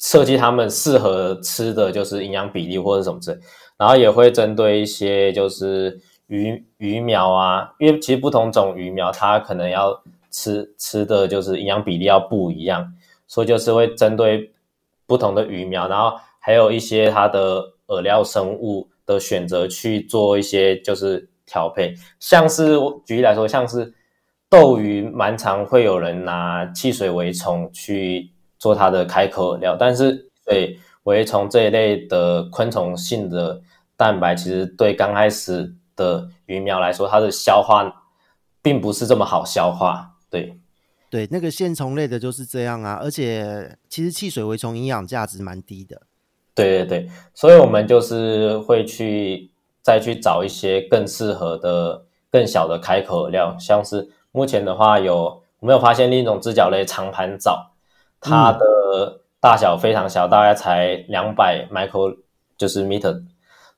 [0.00, 3.40] 设计他们适合吃的就是营养比例或者什么之类，
[3.76, 12.94] 然后也会针对一些就是鱼鱼苗啊，因为其实不同种鱼苗它可能要吃吃的就是营养比例要不一样，
[13.26, 14.52] 所以就是会针对
[15.04, 23.92] 不同的鱼苗，然后还有一些它的饵料生物的选择去做一些就是调配，像是举例来说，像是
[24.48, 28.30] 斗鱼蛮常会有人拿汽水微虫去。
[28.58, 33.60] 做它的开口料，但是对蛔虫这一类的昆虫性的
[33.96, 38.04] 蛋白，其实对刚开始的鱼苗来说，它的消化
[38.60, 40.16] 并不是这么好消化。
[40.28, 40.58] 对，
[41.08, 46.02] 对，那个线虫类的就是这样啊，而且其实汽水蛔虫营养价值蛮低的。
[46.54, 57.67] 对对对，所以我们就是会去再去找一些更适合的、更小的开口料，像是目前的话有我们有发现另一种直角类长盘藻。
[58.20, 62.16] 它的大小非常小，大概才两百 micro，
[62.56, 63.22] 就是 meter。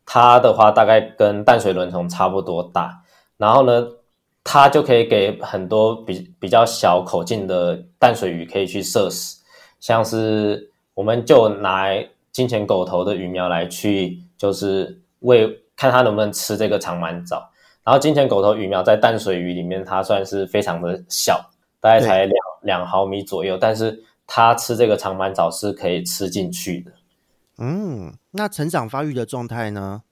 [0.06, 3.02] 它的话大概跟淡水轮虫差不多大，
[3.36, 3.86] 然后呢，
[4.42, 9.36] 它就可以给很多比比较小口径的淡水鱼可以去摄食，
[9.78, 11.90] 像是我们就拿
[12.32, 17.50] 金钱狗头的鱼苗来去，就是喂看它能不能吃这个长满藻。
[17.84, 21.38] 然后金钱狗头鱼苗在淡水鱼里面，它算是非常的小，
[21.78, 24.02] 大概才两两毫米左右，但是。
[24.32, 26.92] 它吃这个长满藻是可以吃进去的。
[27.58, 30.02] 嗯，那成长发育的状态呢？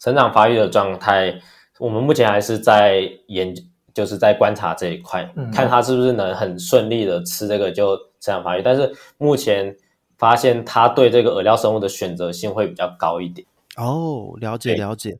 [0.00, 1.40] 成长发育的状态，
[1.78, 3.62] 我们目前还是在研究，
[3.94, 8.62] 就是在观察这一块，嗯、看它是不是能很顺利的吃这个就成长发育。
[8.62, 9.72] 但是目前
[10.16, 13.46] 发现它对这个饵料生物的选择性会比较高一点。
[13.76, 15.16] 哦，了解了解。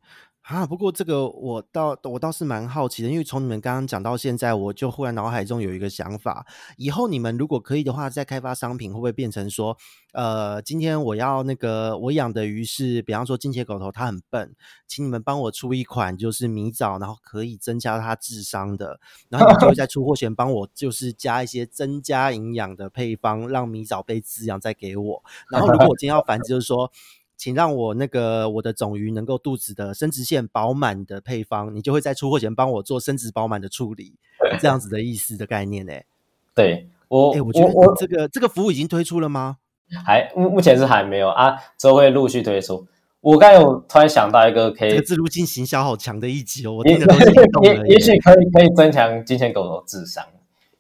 [0.49, 6.47] 啊，不过这个我倒我倒是蛮好奇的，因为从你们刚刚讲到现在，我就忽然脑海中有一个想法：
[6.79, 9.77] 以后你们如果可以的话，再开发商品，会不会变成说，
[10.15, 14.55] 呃，今天我要那个我养的鱼是，比方说金钱狗头，它很笨，
[14.87, 25.23] 请你们帮我出一款就是迷藻，然后可以增加它智商的，然后你就会在出货前帮我就是加一些增加营养的配方，让迷藻被滋养，再给我。
[25.51, 26.91] 然后如果我今天要繁殖，就是说。
[27.39, 34.17] 请让我那个我的种鱼能够肚子的生殖腺饱满的配方，你就会在出货前帮我做生殖饱满的处理，
[34.61, 36.05] 这样子的意思的概念 呢、欸？
[36.53, 39.59] 对我，哎、欸，我觉得我这个这个服务已经推出了吗？
[40.05, 42.87] 还目目前是还没有啊，之后会陆续推出。
[43.21, 50.25] 我刚有突然想到一个可以，这个自入进行销好强的一集哦，我听的都是也也许可以可以增强金钱狗的智商。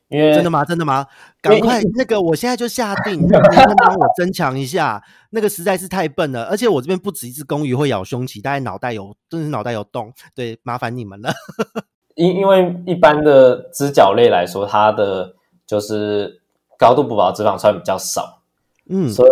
[0.08, 0.64] 因为真的吗？
[0.64, 1.06] 真的吗？
[1.42, 3.40] 赶快那个，我现在就下定，你能
[3.76, 5.02] 帮我增强一下？
[5.30, 10.10] 那个实在是太笨了，而且我这边不止一只公鱼会咬胸鳍，大概脑袋有，真是脑袋有洞。
[10.34, 11.30] 对，麻烦你们了。
[12.16, 15.34] 因因为一般的肢脚类来说，它的
[15.66, 16.40] 就是
[16.78, 18.40] 高度不饱和脂肪酸比较少，
[18.88, 19.30] 嗯，所以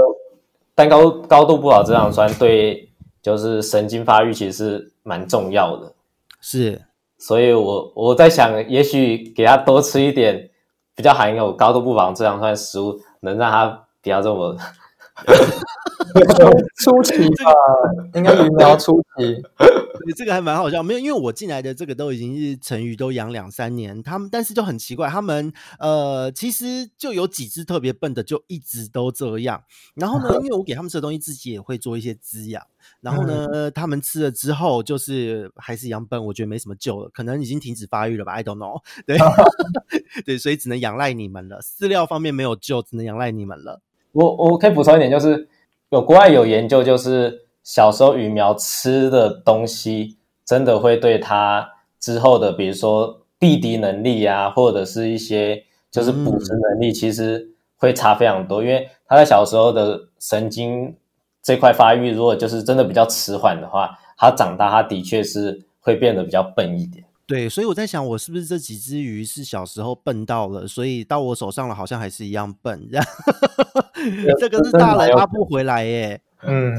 [0.75, 2.91] 但高高度不饱和脂肪酸对
[3.23, 5.95] 就是神经发育其实是蛮重要的。
[6.41, 6.83] 是，
[7.17, 10.51] 所以我我在想，也许给它多吃一点。
[10.97, 13.67] 比较含有高度不饱脂肪酸食物，能让它
[14.01, 14.57] 比较这么
[16.83, 17.53] 初期吧？
[18.15, 19.43] 应该鱼苗初期。
[20.17, 29.65] 这个还蛮好笑，没有，因为我进来的这个都已经是成鱼，都养两三年，他们但是就很奇怪，他们呃其实就有几只特别笨的，就一直都这样。
[29.95, 32.63] 然后呢， 因为我给他们吃的东西，自己也会做一些滋养。
[33.01, 38.81] 然后呢，嗯、他们吃了之后，就是还是一样笨，我觉得没什么救了，可能已经停止发育了吧？I don't know。
[39.05, 39.19] 对，
[40.25, 41.61] 对，所以只能仰赖你们了。
[41.61, 43.81] 饲料方面没有救，只能仰赖你们了。
[44.13, 45.49] 我我可以补充一点，就是
[45.91, 47.43] 有国外有研究，就是。
[47.67, 51.69] 小时候鱼苗吃的东西，真的会对它
[51.99, 57.45] 之后的，比如说避敌能力啊，或者是一些就是捕食能力，其实
[57.77, 60.97] 会差非常多，因为它在小时候的神经
[61.43, 67.05] 这块发育，如果就是真的比较迟缓的话，它长大它的确是会变得比较笨一点。
[67.27, 73.07] 对，所以我在想，我是不是这几只鱼是小时候笨到了，所以到我手上了，好像还是一样笨，这样。
[74.39, 76.21] 这个是大人拉不回来耶。
[76.43, 76.73] 嗯，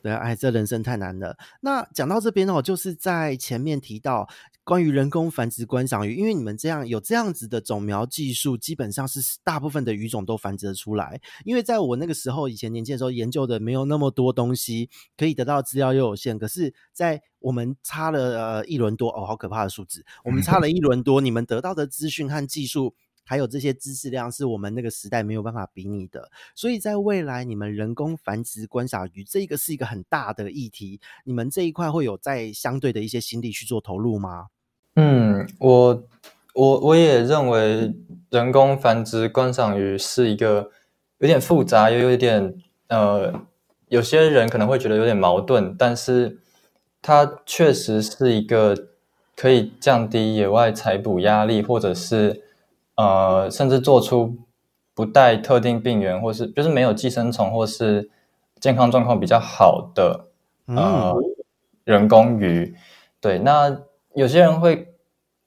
[0.00, 1.36] 对，哎，这人生太难了。
[1.60, 4.28] 那讲到这边哦，就是在前面提到。
[4.68, 11.18] 关于人工繁殖观赏鱼，因为你们这样有这样子的种苗技术，基本上是大部分的鱼种都繁殖得出来。
[11.46, 16.38] 因为在我那个时候，以前年轻的时候研究的没有那么多东西，可以得到资料又有限。
[16.38, 20.04] 可是，在我们差了呃一轮多哦，好可怕的数字！
[20.22, 22.94] 我们差了 一轮多，你们得到的资讯和技术。
[23.24, 34.46] 还有这些知识量是我们那个时代没有办法比拟的，所以在未来你们人工繁殖观赏鱼这个是一个很大的议题，你们这一块会有在相对的一些心力去做投入吗？
[35.00, 36.02] 嗯，我
[36.54, 37.94] 我我也认为
[38.30, 40.70] 人工繁殖观赏鱼是一个
[41.18, 42.52] 有点复杂又有点
[42.88, 43.32] 呃，
[43.86, 46.38] 有些人可能会觉得有点矛盾，但是
[47.00, 48.76] 它确实是一个
[49.36, 52.42] 可以降低野外采捕压力，或者是。
[53.00, 54.36] 呃，甚至做出
[54.92, 58.10] 不带特定病源，或是就是没有寄生虫，或是
[58.58, 60.26] 健康状况比较好的
[60.66, 61.14] 呃、嗯、
[61.84, 62.74] 人工鱼。
[63.20, 63.82] 对，那
[64.16, 64.87] 有些人会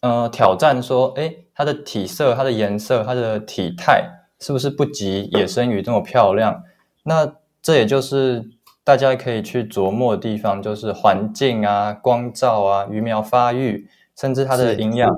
[0.02, 4.04] 呃挑战说，诶，它的体色、它的颜色、它的体态
[4.40, 6.64] 是不是不及野生鱼这么漂亮？
[7.04, 8.44] 那这也就是
[8.84, 15.10] 大家可以去琢磨的地方，就是环境啊、光照啊、鱼苗发育，甚至它的营养，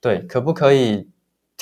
[0.00, 1.08] 对，可不可以？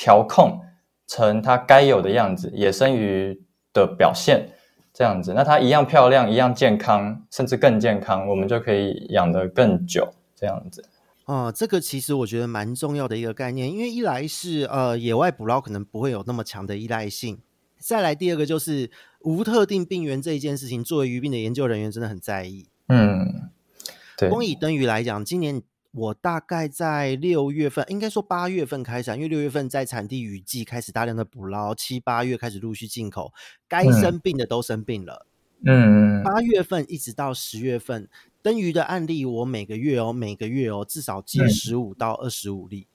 [0.01, 0.61] 调控
[1.07, 3.37] 成它该有的样子，野生鱼
[3.73, 4.47] 的表现
[4.93, 10.07] 这样子，那它一样漂亮，一样健康，甚至更健康，我们就可以养得更久
[10.37, 10.81] 这样子。
[11.29, 17.39] 啊、呃，这个其实我觉得蛮重要的一个概念，因为一来是呃野外捕捞可能不会有那么强的依赖性，
[17.77, 18.89] 再来第二个就是
[19.21, 22.67] 无特定病源这一件事情，作为鱼病的研究人员真的很在意。
[22.87, 23.51] 嗯，
[24.17, 24.27] 对。
[24.29, 25.61] 光以灯鱼来讲，今年。
[25.91, 33.33] 我大概在六月份，应该说八月份开始，因为六月份在产地雨季开始大量的捕捞，七八月开始陆续进口，
[33.67, 35.25] 该生病的都生病了。
[35.65, 38.07] 嗯，八月份一直到十月份，
[38.41, 42.87] 灯鱼的案例，我每个月哦，每个月哦，至少接十五到二十五例。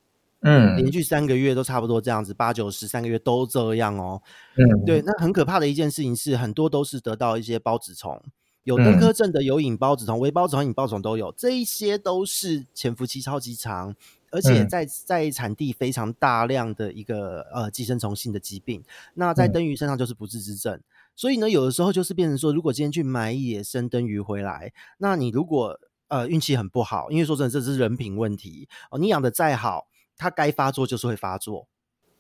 [0.47, 4.21] 嗯，连续三个月都差不多这样子，八九十三个月都这样哦。
[4.57, 8.21] 嗯，对，那很可怕的一件事情是，很多都是得到一些孢子虫。
[8.65, 13.95] 有登科症的有引孢子虫、微孢子虫、引孢虫都有，这一些都是潜伏期超级长，
[14.31, 18.83] 而且在在产地非常大量的一个呃寄生虫性的疾病。
[19.15, 20.81] 那在灯鱼身上就是不治之症，
[21.17, 29.87] 所以呢，有的时候就是变成说，如果今天去买野生灯鱼回来，那你如果呃运气很不好，因为说真的，这是人品问题哦，你养的再好，
[30.17, 31.69] 它该发作就是会发作。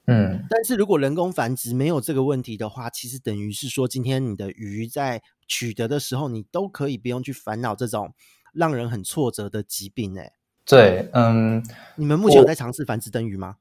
[0.07, 8.13] 嗯，但是如果人工繁殖没有这个问题的话，其实等于是说，今天你的鱼在取得的时候，你都可以不用去烦恼这种
[8.53, 10.19] 让人很挫折的疾病。
[10.19, 10.33] 哎，
[10.67, 11.65] 对，嗯，
[11.97, 13.57] 你们目前有在尝试繁殖灯鱼吗？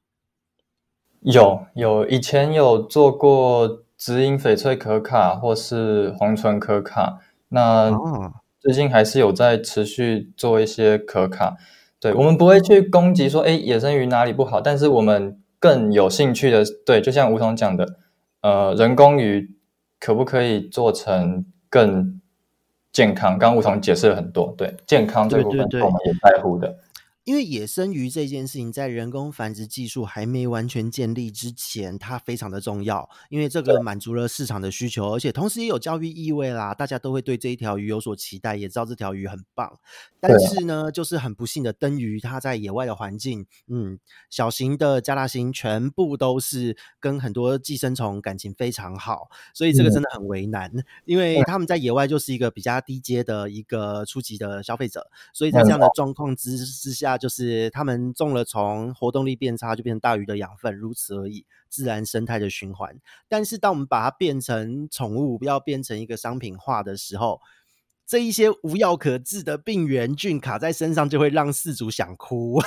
[1.21, 7.89] 有，有，以前有做过指引翡翠可卡或是红唇可卡，那
[8.59, 11.55] 最近还是有在持续做一些可卡。
[12.01, 15.39] 对，我们不会去攻击说，哎，野生鱼哪里不好，但是我们。
[15.63, 17.95] 更有兴趣的，对，就像吴桐讲的，
[18.41, 19.55] 呃，人工鱼
[19.97, 22.19] 可不可以做成更
[22.91, 23.39] 健康？
[23.39, 26.75] 刚刚梧桐解释了很多，对，健康这部分我们也在乎的。
[27.25, 33.09] 因为野生鱼这件事情，在人工繁殖技术还没完全建立之前，它非常的重要。
[33.29, 36.73] 因为这个满足了市场的需求，而且同时也有教育意味啦。
[36.73, 39.79] 大家都会对这一条鱼有所期待，也知道这条鱼很棒。
[40.19, 43.97] 但是呢，就是很不幸的，灯鱼它在野外的环境，嗯，
[44.29, 50.69] 小型的加大型全部都是跟很多寄生虫感情非常好，所以这个真的很为难。
[51.05, 57.12] 因为他们在野外就是一个比较低阶的一个初级的消费者，所以在这样的状况之之下。
[57.17, 62.99] 就是他们种了虫，活动力变差，就变成大鱼的养分，如此而已，自然生态的循环。
[63.27, 67.41] 但是当我们把它变成宠物，不要变成一个商品化的时候，
[68.05, 72.61] 这一些无药可治的病原菌卡在身上，就会让饲主想哭。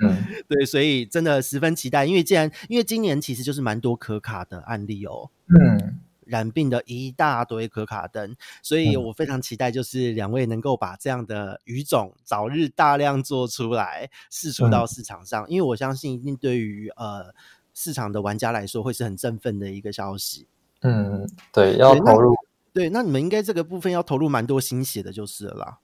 [0.00, 0.16] 嗯，
[0.48, 5.30] 对，所以真的十分期待，因为既然因为今年其实就是蛮多可卡的案例哦。
[5.48, 6.00] 嗯。
[6.26, 15.44] 染病的一大堆可卡灯，所以我非常期待，就是两位能够把这样的鱼种早日大量做出来，释出到市场上。
[15.44, 17.32] 嗯、因为我相信，一定对于呃
[17.72, 20.46] 市场的玩家来说，会是很振奋的一个消息。
[20.82, 22.34] 嗯，对，要投入
[22.74, 22.84] 对。
[22.84, 25.78] 对，那你们应该这个部分要投入蛮多心血的，就是了啦。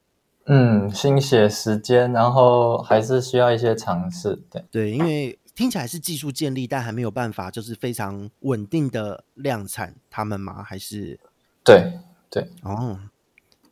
[0.47, 4.43] 嗯，心血时间，然后还是需要一些尝试。
[4.51, 10.63] 对对，因为听起来是技术建立，但还没有办法就是非常稳定的量产他们吗？
[10.63, 11.19] 还是
[11.65, 11.93] 对
[12.31, 12.99] 对哦。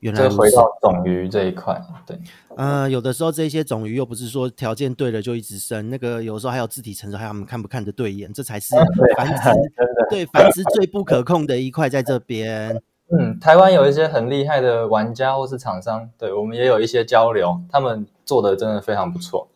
[0.00, 2.18] 原来回到种鱼这一块，对，
[2.56, 8.74] 呃，有的时候这些种鱼又不是说条件对了就一直生，那个有时候还有自体成熟，还有他们看不看得对眼，这才是
[9.14, 9.50] 繁殖，
[10.08, 12.80] 对繁殖最不可控的一块在这边。
[13.12, 19.48] 嗯，台湾有一些很厉害的玩家或是厂商，对我们也有一些交流，他们做的真的非常不错。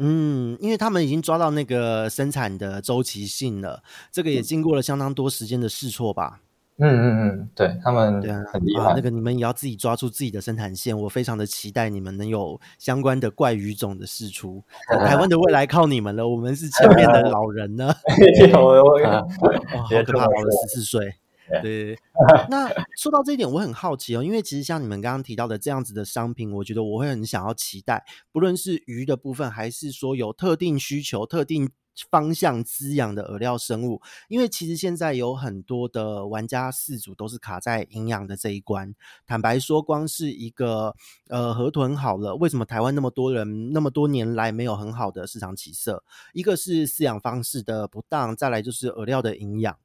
[0.00, 6.40] 嗯，因为他们已经抓到那个生产的周期性了，这个也经过了相当多时间的试错吧。
[6.82, 8.92] 嗯嗯嗯，对他们对很厉害、啊。
[8.96, 14.64] 那个你们也要自己抓住自己的生产线，我非常的期待你们能有相关的怪鱼种的试出。
[14.88, 17.94] 台湾的未来靠你们了，我们是前面的老人呢。
[18.40, 19.06] 有有有，
[19.76, 21.16] 好可怕，老了十四岁。
[21.62, 21.98] 对，
[22.50, 31.70] 那说到这一点，我很好奇哦，因为其实像你们刚刚提到的这样子的商品，我觉得我会很想要期待，不论是鱼的部分，还是说有特定需求、特定。
[32.10, 38.94] 方向滋养的饵料生物，因为其实现在有很多的玩家饲主都是卡在营养的这一关。
[39.26, 40.94] 坦白说，光是一个
[41.28, 46.02] 呃河豚好了，为什么台湾那么多人那么多年来没有很好的市场起色？
[46.32, 49.76] 一个是饲养方式的不当，再来就是饵料的营养。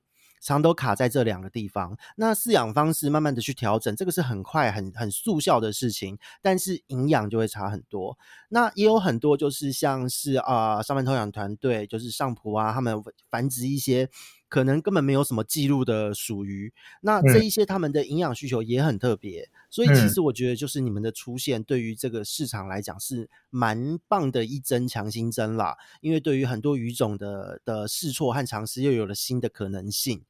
[0.42, 8.18] 常都卡在这两个地方，那饲养方式慢慢的去调整，这个是很快很很速效的事情，但是营养就会差很多。
[8.50, 14.10] 那也有很多就是像是啊、上班偷养团队就是上铺啊，他们繁殖一些
[14.56, 30.24] 可能根本没有什么记录的属于，那这一些他们的营养需求也很特别，所以其实我觉得就是你们的出现对于这个市场来讲是蛮棒的一针强心针啦，因为对于很多鱼种的的试错和尝试又有了新的可能性。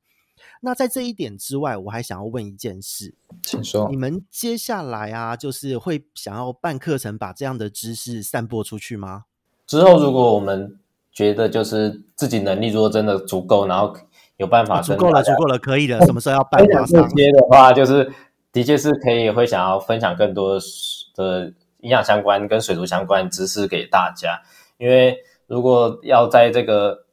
[0.61, 3.13] 那在这一点之外，我还想要问一件事，
[3.43, 3.87] 请说。
[3.91, 9.25] 你们接下来啊，就是会想要办课程，把这样的知识散播出去吗？
[9.67, 10.79] 之后，如果我们
[11.13, 13.95] 觉得就是自己能力如果真的足够，然后
[14.37, 15.99] 有办法，足够了，足够了，可以的。
[16.05, 16.65] 什么时候要办？
[16.65, 18.11] 这些的话，就是
[18.51, 20.59] 的确是可以，会想要分享更多
[21.15, 24.41] 的营养相关跟水族相关知识给大家。
[24.77, 25.17] 因为
[25.47, 27.05] 如果要在这个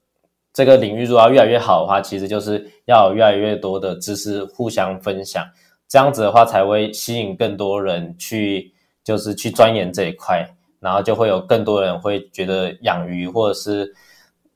[0.53, 5.47] 这个领域如果要越来越好的话，其实就是要有越来越多的知识互相分享，
[5.89, 8.73] 这样子的话才会吸引更多人去，
[9.05, 10.45] 就是去钻研这一块，
[10.81, 13.95] 然后就会有更多人会觉得养鱼或者是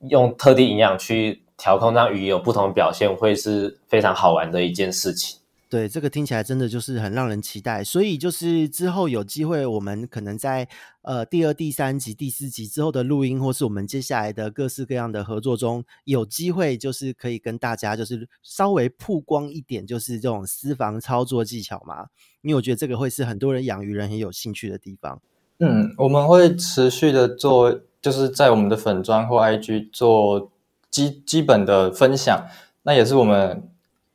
[0.09, 5.39] 用特定营养去调控让鱼有不同的表现，会是非常好玩的一件事情。
[5.69, 10.65] 对，这个听起来真的就是很让人期待，所以就是之后有机会，我们可能在
[11.01, 22.05] 呃第二、第三集、第四集之后的录音，或是我们接下来的各式各样的合作中，有机会就是可以跟大家就是稍微曝光一点，就是这种私房操作技巧嘛。
[22.43, 25.19] 因为我觉得这个会是很多人养鱼人很有兴趣的地方。
[25.59, 30.49] 嗯，我们会持续的做，就是在我们的粉砖或 IG 做
[30.89, 32.47] 基基本的分享，
[32.83, 33.69] 那也是我们。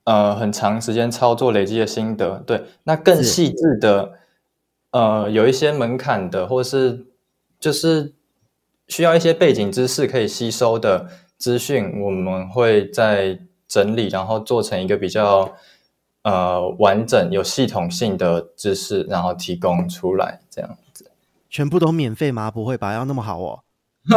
[0.04, 4.14] 呃，很长时间操作累积的心得，对，那更细致的，
[4.90, 7.06] 呃，有一些门槛的，或是
[7.60, 8.12] 就是
[8.88, 11.08] 需要一些背景知识可以吸收的
[11.38, 15.54] 资讯，我们会在整理，然后做成一个比较
[16.24, 21.08] 呃完整、有系统性的知识，然后提供出来，这样子。
[21.48, 22.50] 全部都免费吗？
[22.50, 23.62] 不会吧，要那么好哦？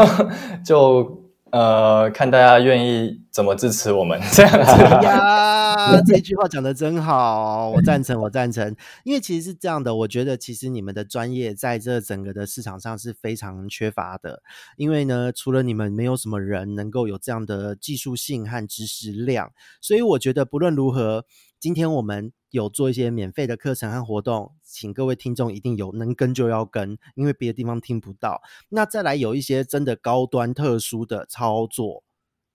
[0.65, 1.24] 就。
[1.55, 6.01] 呃，看大家愿意怎么支持我们 这样子呀。
[6.05, 8.75] 这句话讲的真好，我赞成，我赞成。
[9.05, 14.43] 因为其实是这样的，我觉得其实你们的专业在这整个的市场上是非常缺乏的。
[14.75, 19.53] 因为呢，除了你们，没有什么人能够有这样的技术性和知识量。
[19.79, 21.23] 所以我觉得不论如何，
[21.57, 24.53] 今天我们有做一些免费的课程和活动。
[24.63, 28.41] 请各位听众一定有能跟就要跟，因为别的地方听不到。
[28.69, 32.03] 那再来有一些真的高端特殊的操作，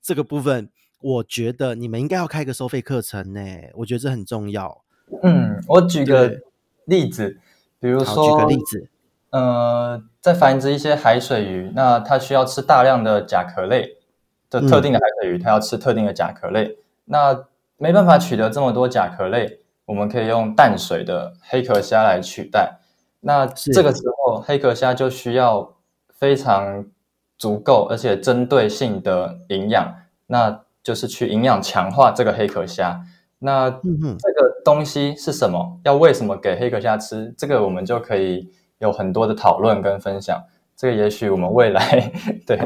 [0.02, 0.70] 这个部分
[1.00, 3.40] 我觉得你们应该要开个收费课程呢。
[3.74, 4.82] 我觉得这很重要。
[5.22, 6.40] 嗯，我举个
[6.84, 7.38] 例子，
[7.78, 8.90] 比如说举个例子，
[9.30, 13.98] 呃，在繁殖一些海水鱼，那它需要吃大量的甲壳类
[14.50, 16.76] 的特定的海水鱼，它、嗯、要吃特定的甲壳类，
[17.06, 17.46] 那
[17.78, 19.59] 没办法取得这么多甲壳类。
[19.90, 22.78] 我们可以用淡水的黑壳虾来取代，
[23.18, 25.74] 那这个时候黑壳虾就需要
[26.10, 26.86] 非常
[27.36, 29.92] 足够而且针对性的营养，
[30.28, 33.04] 那就是去营养强化这个黑壳虾。
[33.40, 35.80] 那这个东西是什么？
[35.82, 37.34] 要为什么给黑壳虾吃？
[37.36, 40.40] 这个我们就可以有很多的讨论跟分享。
[40.76, 42.12] 这个也许我们未来
[42.46, 42.56] 对。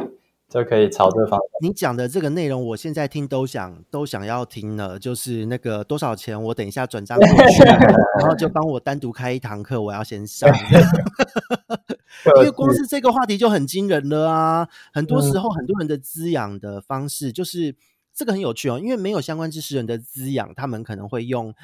[0.49, 1.41] 就可以朝这方向。
[1.63, 4.99] 你讲的这个内容，我现在听都想都想要听了。
[4.99, 7.63] 就是那个多少钱，我等一下转账过去，
[8.21, 10.49] 然后就帮我单独开一堂课，我要先上。
[12.37, 14.69] 因为光是这个话题就很惊人了啊！
[14.93, 17.75] 很多时候，很多人的滋养的方式就是
[18.15, 21.55] 这个很有趣哦，因为没有相关知识人的滋养，他们可能会用。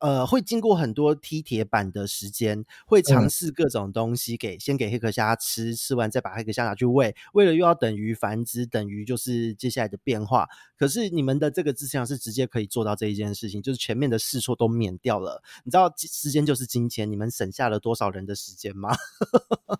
[0.00, 10.48] 呃，会经过很多踢铁板的时间，会尝试各种东西给，给、嗯、先给黑壳虾吃，吃完再把黑壳虾拿去喂，为了又要等于繁殖，等于就是接下来的变化。
[10.78, 15.42] 可是你们的这个志向是直接可以做到这一件事情，就是全面的试错都免掉了。
[15.64, 18.96] 你知道时间就是金钱，你们省下了多少人的时间吗？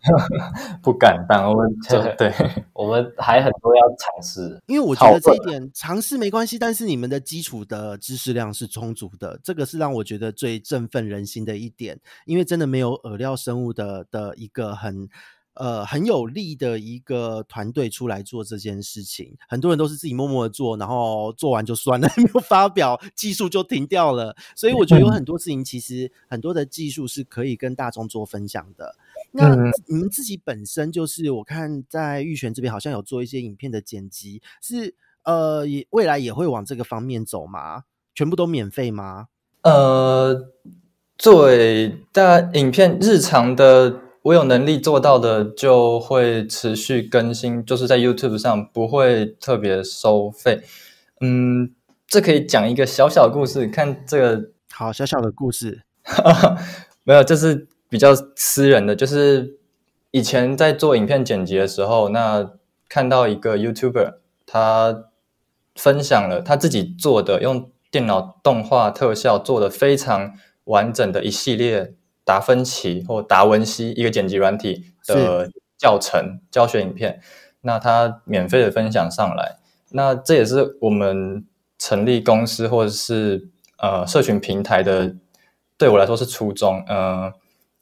[0.83, 2.35] 不敢当，我们对，对
[2.75, 4.61] 我们还很多要尝试。
[4.67, 10.05] 因为我觉得这一点尝试没关系，但是你们的基础的知识量是充足的，这个是让我。
[10.11, 15.09] 觉得最振奋人心的一点，因为真的没有饵料生物的的一个很
[15.55, 24.35] 呃很有力的一个团队出来做这件事情，很多人都是自己默默的做，然后做完就算了， 没有发表，技术就停掉了。
[24.57, 28.97] 所以我觉得有很多事情，其实很多的技术是可以跟大众做分享的。
[29.31, 29.55] 那
[29.87, 37.85] 你们自己本身就是，我看在玉泉这边好像有做一些影片的剪辑，是呃也未来也会往这个方面走吗？
[38.13, 39.29] 全部都免费吗？
[39.63, 40.49] 呃，
[41.19, 50.63] 作为大家影片日常的，我有能力做到的，就会持续更新，就是在 YouTube 上不会特别收费。
[51.21, 51.75] 嗯，
[52.07, 55.83] 这可以讲一个小小的故事，看这个好小小的故事，
[57.05, 59.59] 没有，这是比较私人的，就是
[60.11, 62.53] 以前在做影片剪辑的时候，那
[62.89, 64.15] 看到一个 YouTuber，
[64.47, 65.05] 他
[65.75, 67.71] 分享了他自己做的用。
[67.91, 70.35] 电脑动画特效做的非常
[70.65, 77.21] 完整的一系列达芬奇或达文西一个剪辑软体的教程教学影片，
[77.63, 79.59] 那他免费的分享上来，
[79.91, 81.45] 那这也是我们
[81.79, 85.17] 成立公司或者是呃社群平台的，
[85.77, 87.33] 对我来说是初衷，呃，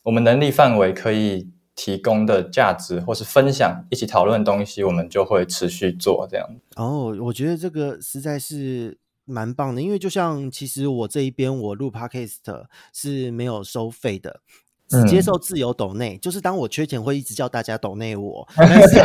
[0.05, 6.49] 我们能力范围可以提供的价值或是分享一起讨论的东西，我们就会持续做这样。
[6.77, 8.97] 哦，我觉得这个实在是。
[9.29, 14.41] 蛮棒的，因为就像其实我这一边我录 Podcast 是没有收费的，
[14.89, 18.99] 只接受自由抖内，嗯、就是当我缺钱会一直叫大家抖内我， 但是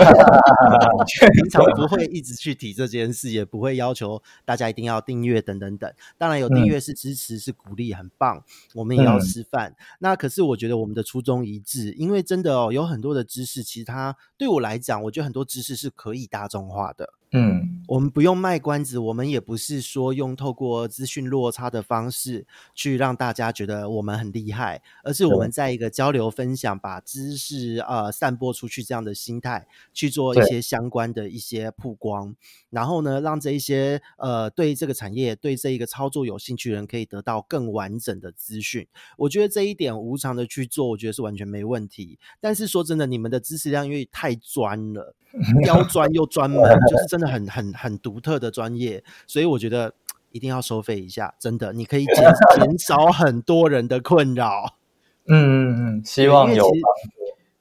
[1.32, 5.92] 平常不会一直去提这件事，也不会要求大家一定要订阅等等等。
[6.18, 8.42] 当然有订阅是支持是鼓励，很棒，
[8.74, 9.72] 我们也要吃饭。
[9.72, 17.14] 嗯、那可是我觉得我们的初衷一致，因为真的哦，有很多的知识，其实它对我来讲，我觉得很多知识是可以大众化的。
[17.36, 32.36] 嗯，我们不用卖关子，我们也不是说用透过资讯落差的方式去让大家觉得我们很厉害，而是我们在一个交流分享，把知识呃散播出去这样的心态去做一些相关的一些曝光，
[32.70, 38.86] 然后呢，让这一些呃对这个产业对这一个操作有兴趣的人可以得到更完整的资讯。
[39.18, 42.20] 我觉得这一点无偿的去做，我觉得是完全没问题。
[42.40, 45.16] 但是说真的，你们的知识量因为太专了。
[45.64, 49.94] 刁钻又专门，就是真的很很很独特的专业，所以我觉得
[50.32, 52.16] 一定要收费一下，真的，你可以减
[52.60, 54.76] 减少很多人的困扰。
[55.28, 56.66] 嗯嗯嗯，希望有。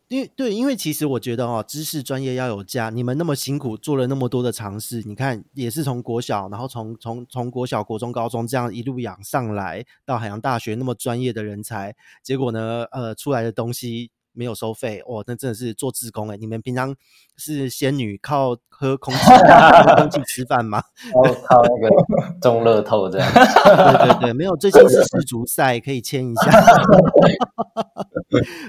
[0.09, 2.91] 因为对，因为其实我觉得哦，知识专业要有价。
[2.91, 14.11] 你们那么辛苦做了那么多的尝试，你看也是从国小，然后从从从国小、国中、高中这样一路养上来，到海洋大学那么专业的人才，结果呢，呃，出来的东西。
[14.33, 16.37] 没有收费哦，那真的是做志工哎！
[16.37, 16.95] 你们平常
[17.37, 20.83] 是仙女靠喝空气、 喝空气吃饭吗？
[21.47, 23.31] 靠那个中乐透这样？
[23.33, 24.57] 对对对，没有。
[24.57, 26.51] 最近是世足赛，可以签一下。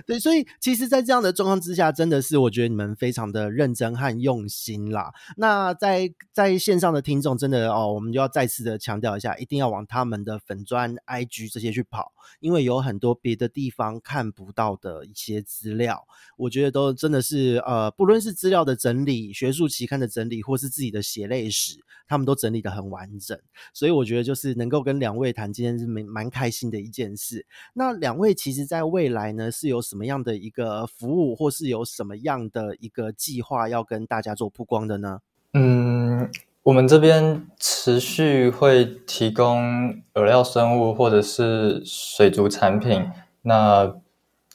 [0.06, 5.14] 对，所以其实，在这样的状况之下，真的是我觉得你们非常的认真和用心啦。
[5.38, 12.12] 那在在线上的听众，真的哦，我们就要再次的强调一下，一定要往他们的粉砖、IG 这些去跑，
[12.42, 16.06] 因为有很多别的地方看不到的一些资料，
[16.38, 21.78] 我觉得都真的是呃，不论是资料的整理、学术期刊的整理，或是自己的血泪史，
[22.08, 23.40] 他们都整理得很完整。
[23.74, 27.46] 所以我觉得就是能够跟两位谈，今天是蛮蛮开心的一件事。
[27.74, 35.20] 那两位其实在未来呢，是有什么样的一个服务，或是有什么样的一个计划要跟大家做曝光的呢？
[35.54, 36.32] 嗯，
[36.64, 43.06] 我们这边持续会提供饵料生物或者是水族产品。
[43.44, 43.96] 那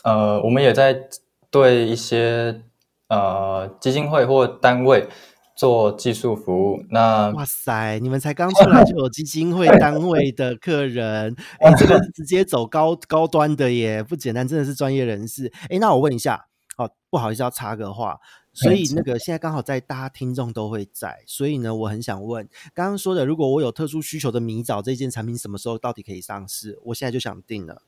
[0.05, 1.09] 呃，我们也在
[1.51, 2.63] 对一些
[3.09, 5.09] 呃基金会或单位
[5.57, 6.85] 做技术服务。
[6.91, 15.51] 那哇塞，你们才刚出来就有基金会单位的客人，哎、欸，这个直接走高高端的耶，不简单，真的是专业人士。
[15.63, 16.47] 哎、欸，那我问一下，
[16.77, 18.21] 哦，不好意思，要插个话，
[18.53, 26.79] 所以那个现在刚好在大家听众都会在，所以呢，我很想问，刚刚说的，如果我有特殊需求的米藻这件产品，什么时候到底可以上市？
[26.85, 27.83] 我现在就想定了。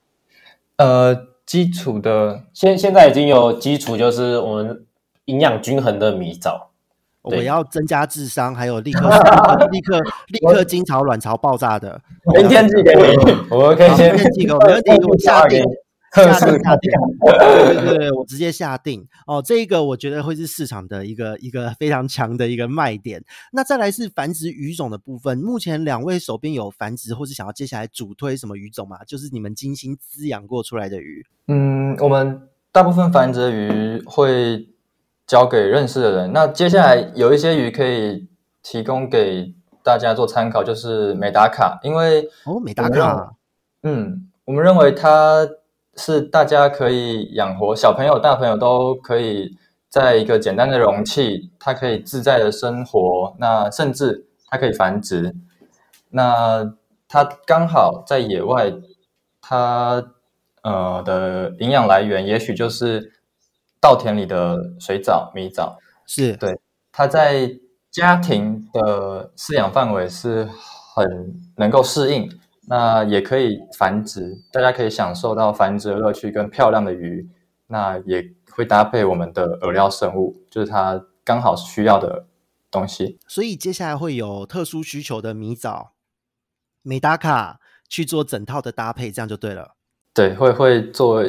[0.84, 1.30] 呃。
[1.46, 4.86] 基础的，现现在已经有基础，就是我们
[5.24, 6.70] 营养均衡的米枣。
[7.22, 9.08] 我要增加智商，还有立刻
[9.72, 12.00] 立刻立刻精巢卵巢爆炸的，
[12.38, 15.60] 明天寄给你， 我们可以先寄给我，没问题， 我下定。
[16.12, 16.90] 下 定下定，
[17.24, 19.40] 对对 对，我直接下定哦。
[19.40, 23.22] 这一个我觉得会是市场的一个一个非常强的一个卖点。
[23.52, 28.98] 那再来是繁殖鱼种的部分，目前两位手边有繁殖或是想要接下来主推什么鱼种吗？
[29.06, 31.24] 就是你们精心滋养过出来的鱼。
[31.46, 34.68] 嗯，我们大部分繁殖的鱼会
[35.28, 36.32] 交给认识的人。
[36.32, 38.28] 那接下来有一些鱼可以
[38.64, 39.54] 提供给
[39.84, 43.36] 大家做参考，就是美达卡，因为哦，美达卡，
[43.84, 45.48] 嗯，我们认为它。
[45.96, 49.56] 是大家可以养活小朋友、大朋友都可以
[49.88, 53.34] 在一个简单的容器，它可以自在的生活。
[53.38, 55.34] 那甚至它可以繁殖。
[56.10, 56.74] 那
[57.08, 58.72] 它刚好在野外，
[59.40, 60.12] 它
[60.62, 63.12] 呃的营养来源也许就是
[63.80, 65.78] 稻田里的水藻、米藻。
[66.06, 66.58] 是对，
[66.92, 67.50] 它在
[67.90, 70.48] 家庭的饲养范围是
[70.94, 71.04] 很
[71.56, 72.30] 能够适应。
[72.70, 77.28] 那也可以繁殖，大家可以享受到繁殖的乐趣跟漂亮的鱼。
[77.66, 82.26] 那也会搭配我们的饵料生物，就是它刚好需要的
[82.70, 83.18] 东西。
[83.26, 85.92] 所以接下来会有特殊需求的米藻、
[86.82, 89.76] 美达卡去做整套的搭配，这样就对了。
[90.14, 91.24] 对，会会做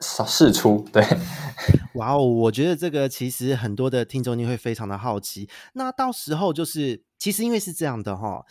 [0.00, 0.84] 试出。
[0.92, 1.04] 对，
[1.94, 5.48] 哇哦，我觉得这个其实很多的听众你会非常的好奇。
[5.72, 8.44] 那到时候就是，其实因为是这样的哈。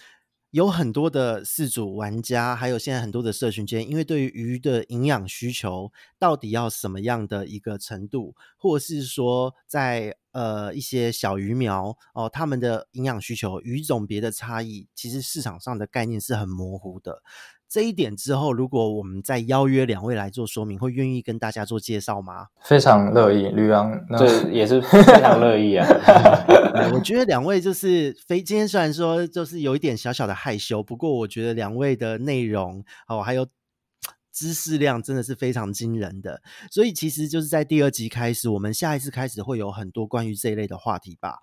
[0.54, 17.24] 有很多的饲主玩家，还有现在很多的社群间，因为对于鱼的营养需求到底要什么样的一个程度，或是说在呃一些小鱼苗哦，他们的营养需求、鱼种别的差异，其实市场上的概念是很模糊的。
[17.74, 22.46] 这一点之后，如果我们再邀约两位来做说明，会愿意跟大家做介绍吗？
[22.62, 25.88] 非常乐意，吕昂，对，也是 非常乐意啊。
[26.94, 33.48] 我觉得两位就是非今天虽然说就是有一点小小的害羞，不过我觉得两位的内容哦，还有
[34.32, 36.44] 知识量真的是非常惊人的。
[36.70, 41.40] 所以其实就是在第二集开始，我们下一次开始会有很多关于这一类的话题吧。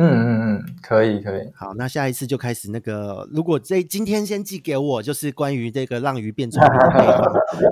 [0.00, 7.24] 嗯嗯嗯，可以可以，好，那下一次就开始那个，如果这今天先寄给我，就是关于这个让鱼变聪明的配方，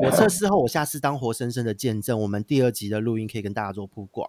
[0.03, 4.29] 我测试后，我下次当活生生的见证，我们第二集的录音可以跟大家做曝光。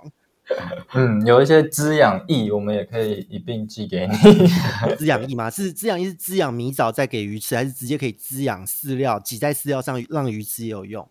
[0.93, 4.14] 嗯，有一些滋养液，我们也可以一并寄给你。
[4.95, 5.50] 滋养液吗？
[5.50, 11.06] 是滋养液是滋养米藻再给鱼吃，还是直接可以滋养饲料挤在饲料上让鱼吃也有用？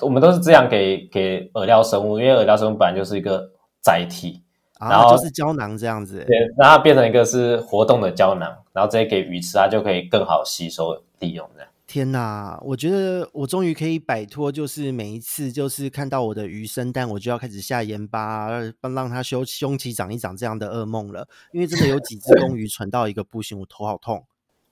[0.00, 4.42] 我们都是滋养给给饵料生物，因为饵料生物本来就是一个载体。
[4.90, 11.68] 然后就是胶囊这样子，对，然后它变成一个是活动的胶囊，然后直接给鱼吃，它就可以更好吸收利用这样。
[11.86, 18.48] 天哪，我觉得我终于可以摆脱，就是每一次就是看到我的鱼生蛋，我就要开始下盐巴，
[18.80, 21.28] 帮让它胸胸鳍长一长这样的噩梦了。
[21.52, 24.24] 因为真的有几只公鱼蠢到一个不行，我头好痛。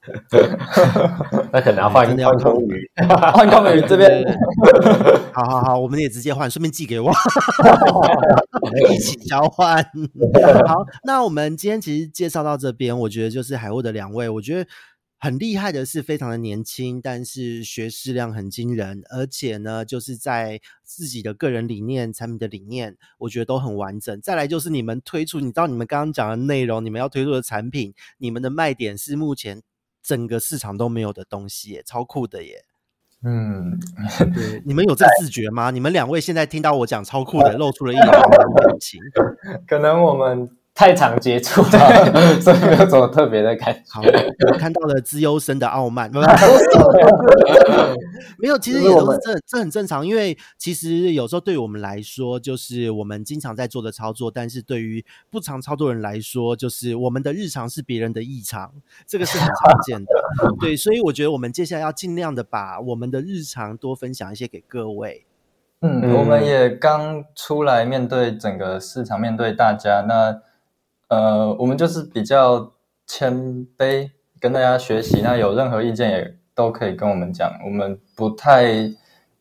[1.53, 2.91] 那可能要换，换公鱼，
[3.33, 4.25] 换公鱼这边。
[5.33, 9.83] 好好好，我们也直接换，顺便寄给我，我们一起交换。
[10.67, 14.69] 好，那我们今天其实介绍到这边，我觉得就是海沃的两位，我觉得
[15.21, 24.21] 很厉害的是非常的年轻，但是学识量很惊人，而且呢，就是在自己的个人理念、产品的理念，我觉得都很完整。
[24.21, 29.63] 再来就是你们推出，你知道你们刚刚讲的内容，你们要推出的产品，你们的卖点是目前。
[30.03, 32.65] 整个市场都没有的东西耶，超酷的耶！
[33.25, 33.79] 嗯，
[34.35, 35.71] 对，你们有这个自觉吗？
[35.71, 39.01] 你们两位现在听到我讲超酷的，露出了一点表情。
[39.69, 40.51] 可能我们。
[40.75, 41.71] 太常接触了，
[42.41, 43.83] 所以没有什么特别的感觉。
[43.89, 44.01] 好，
[44.51, 46.11] 我看到了资优生的傲慢。
[48.39, 58.73] 没有，其实也都是这这很正常，因为其实有时候对于我们来说，就是我们经常在做的操作，但是对于不常操作人来说，就是我们的日常是别人的异常，
[59.07, 60.11] 这个是很常见的。
[60.59, 65.27] 对，所以我觉得我们接下来要尽量的把我们的日常多分享一些给各位。
[65.83, 70.41] 嗯，嗯，我们也刚出来面对整个市场，面对大家那。
[71.13, 72.73] 呃，我们就是比较
[73.07, 73.35] 谦
[73.77, 74.09] 卑，
[74.41, 75.21] 跟大家学习。
[75.21, 77.53] 那有任何意见也都可以跟我们讲。
[77.67, 78.91] 我们不太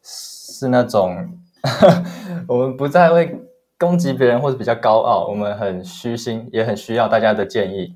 [0.04, 1.40] 是那种，
[2.46, 3.40] 我们不再会
[3.80, 5.28] 攻击别人或者比较高傲。
[5.28, 7.96] 我们很虚心，也很需要大家的建议。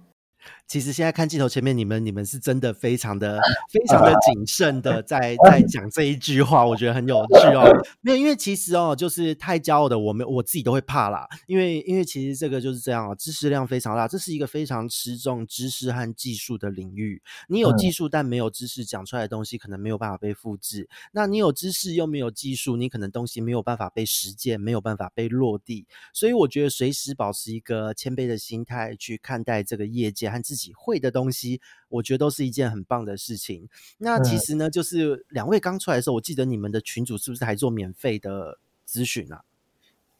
[0.68, 3.40] 其实现在看镜头前面，你们你们是真的非常的
[3.72, 7.72] 非常的谨慎的 在在讲这一句话，我觉得很有趣哦。
[8.02, 11.28] 没有，因为其实哦，就是太骄傲的我们我自己都会怕啦。
[11.48, 17.22] 因为因为其实这个就是这样哦，知识量非常大，这是一个非常吃重知识和技术的领域。
[17.48, 20.90] 你有技术但没有知识，讲出来的东西可能没有办法被复制。
[21.12, 25.86] 那你有知识又没有技术，你可能东西没有办法被实践，没有办法被落地。
[26.12, 33.68] 所以我觉得随时保持一个谦卑的心态去看待这个业界和自己会的东西，我觉得都是一件很棒的事情。
[33.98, 39.42] 那其实呢，就是两位刚出来的时候，我记得你们的群主是不是还做免费的咨询啊？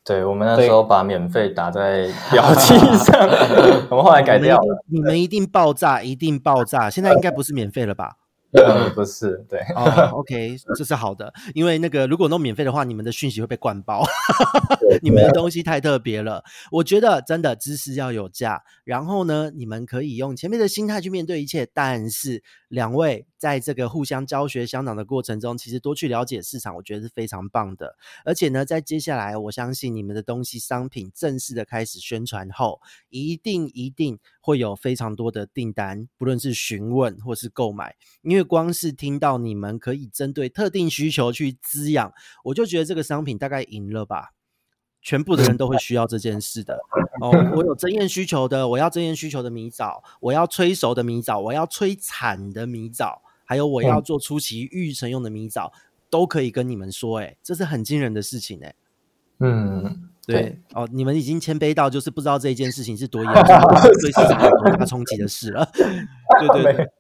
[0.04, 3.18] 对，我们那时候把免费打在 标题上，
[3.90, 4.84] 我们后来改掉了。
[4.88, 6.90] 你们一定爆炸，一定爆炸！
[6.90, 8.18] 现在应该不是免费了吧？
[8.56, 14.06] 嗯，不是，对，哦、oh,，OK，这是好的，因为那个如果弄免费的话，你们的讯息会被灌爆，
[15.02, 16.44] 你们的东西太特别了。
[16.72, 23.26] 我觉得真的知识要有价，然后呢，你们可以用前面的心态去面对一切，但是两位。
[23.38, 27.96] 在这个互相教学相长的过程中，其实多去了解市场，我觉得是非常棒的。
[28.24, 37.96] 而且呢，在接下来，我相信你们的东西商品正式的开始宣传后，一定一定会有非常多的订单，不论是询问或是购买。
[38.22, 42.14] 因为光是听到你们可以针对特定需求去滋养，
[42.46, 44.32] 我就觉得这个商品大概赢了吧。
[45.02, 46.80] 全部的人都会需要这件事的
[47.22, 47.30] 哦。
[47.56, 53.22] 我有增艳需求的，我要增艳需求的米枣，我要催熟的米枣，我要催产的米枣。
[53.46, 55.80] 还有我要做出奇育成用的米枣，嗯，
[56.10, 58.76] 都可以跟你们说，哎，这是很惊人的事情，哎，
[59.40, 63.44] 嗯，对，对哦，你们已经谦卑到就是不知道这一件事情是多严重，
[64.02, 66.92] 对市场有多大冲击的事了，对 对对。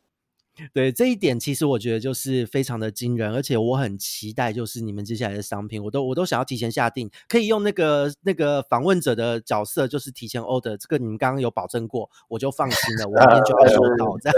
[0.74, 14.38] 对这一点，其实我觉得就是非常的惊人，而且我很期待，就是你们接下来的商品，我都我都想要提前下定，可以用那个那个访问者的角色，就是提前 order，这个你们刚刚有保证过，我就放心了，我明天就要收到， 这样。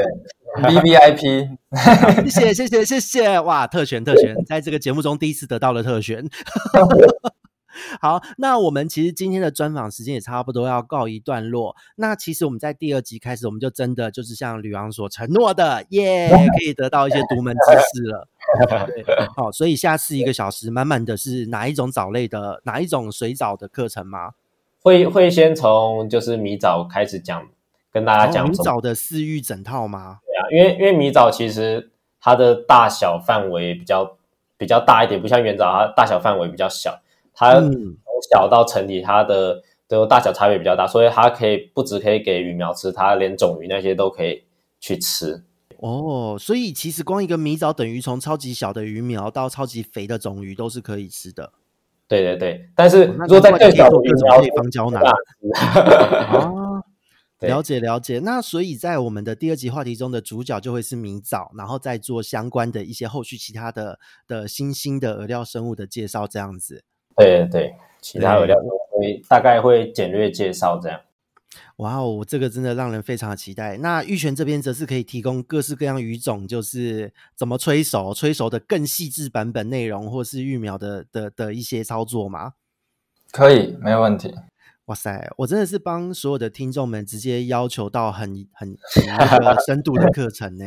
[0.58, 1.48] V V I P，
[2.32, 6.28] 谢谢谢谢谢谢，哇，特权特权，在这个节目中第一次得到了特权。
[8.02, 11.76] 好，那我们其实今天的专访时间也差不多要告一段落。
[11.96, 18.28] 那其实我们在第二集开始，我们就真的就是像吕昂所承诺的，耶， 可以得到一些独门知识了。
[18.88, 19.06] 对，
[19.36, 24.32] 好，所以下次一个小时满满的是哪一种藻类的，哪一种水藻的课程吗？
[24.82, 27.48] 会会先从就是米藻开始讲，
[27.92, 30.20] 跟大家讲米藻的饲育整套吗？
[30.26, 34.18] 对啊，因为因为米藻其实它的大小范围比较
[34.58, 37.02] 比较大一点，不像原藻，它大小范围比较小。
[37.40, 37.72] 它从
[38.32, 44.44] 小到成体，它的的大小差别比较大，所以它可以不只可以给鱼苗吃，它连种鱼那些都可以
[44.80, 45.44] 去吃。
[45.78, 51.54] 哦，所以其实光一个米藻等于从超级小的鱼苗到超级肥的种鱼都是可以吃的。
[52.08, 55.04] 对对对，但是如果在更小的鱼苗，配方胶囊。
[55.04, 56.82] 啊，
[57.42, 58.18] 了解了解。
[58.18, 66.84] 那所以在我们的第二集话题中的主角就会是米藻，然后再做相关的一些后续其他的的新兴的饵料生物的介绍，这样子。
[67.18, 71.02] 对对，其他有料都会大概会简略介绍这样。
[71.78, 73.78] 哇哦，这个真的让人非常的期待。
[73.78, 82.54] 那玉泉这边则是可以提供各式各样鱼种，就是怎么催熟、催熟的更细致版本内容，或是育苗的的的一些操作吗？
[83.32, 84.34] 可以，没有问题。
[84.88, 90.66] 哇塞，我真的是帮所有的听众们直接要求到很很很那个 深度的课程呢。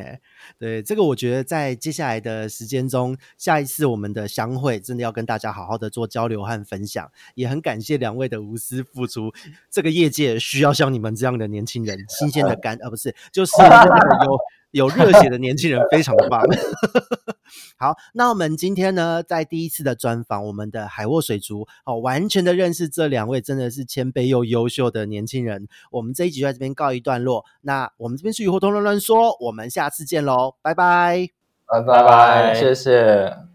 [0.59, 7.11] 对，这个我觉得在接下来的时间中，下一次我们的相会，真的要跟大家好好的做交流和分享。
[7.35, 9.33] 也很感谢两位的无私付出，
[9.71, 14.39] 这个业界需要像你们这样的年轻人，新鲜的 肝，而不是就是有。
[14.71, 16.43] 有热血的年轻人非常的棒。
[17.77, 25.67] 好，那我们今天呢，在第一次的专访，我们的海沃水族，哦，完全的认识这两位真的是谦卑又优秀的年轻人。
[25.91, 27.45] 我们这一集就在这边告一段落。
[27.63, 31.29] 那我们这边是鱼活通乱乱说，我们下次见喽，拜拜，
[31.67, 33.50] 拜拜，谢谢。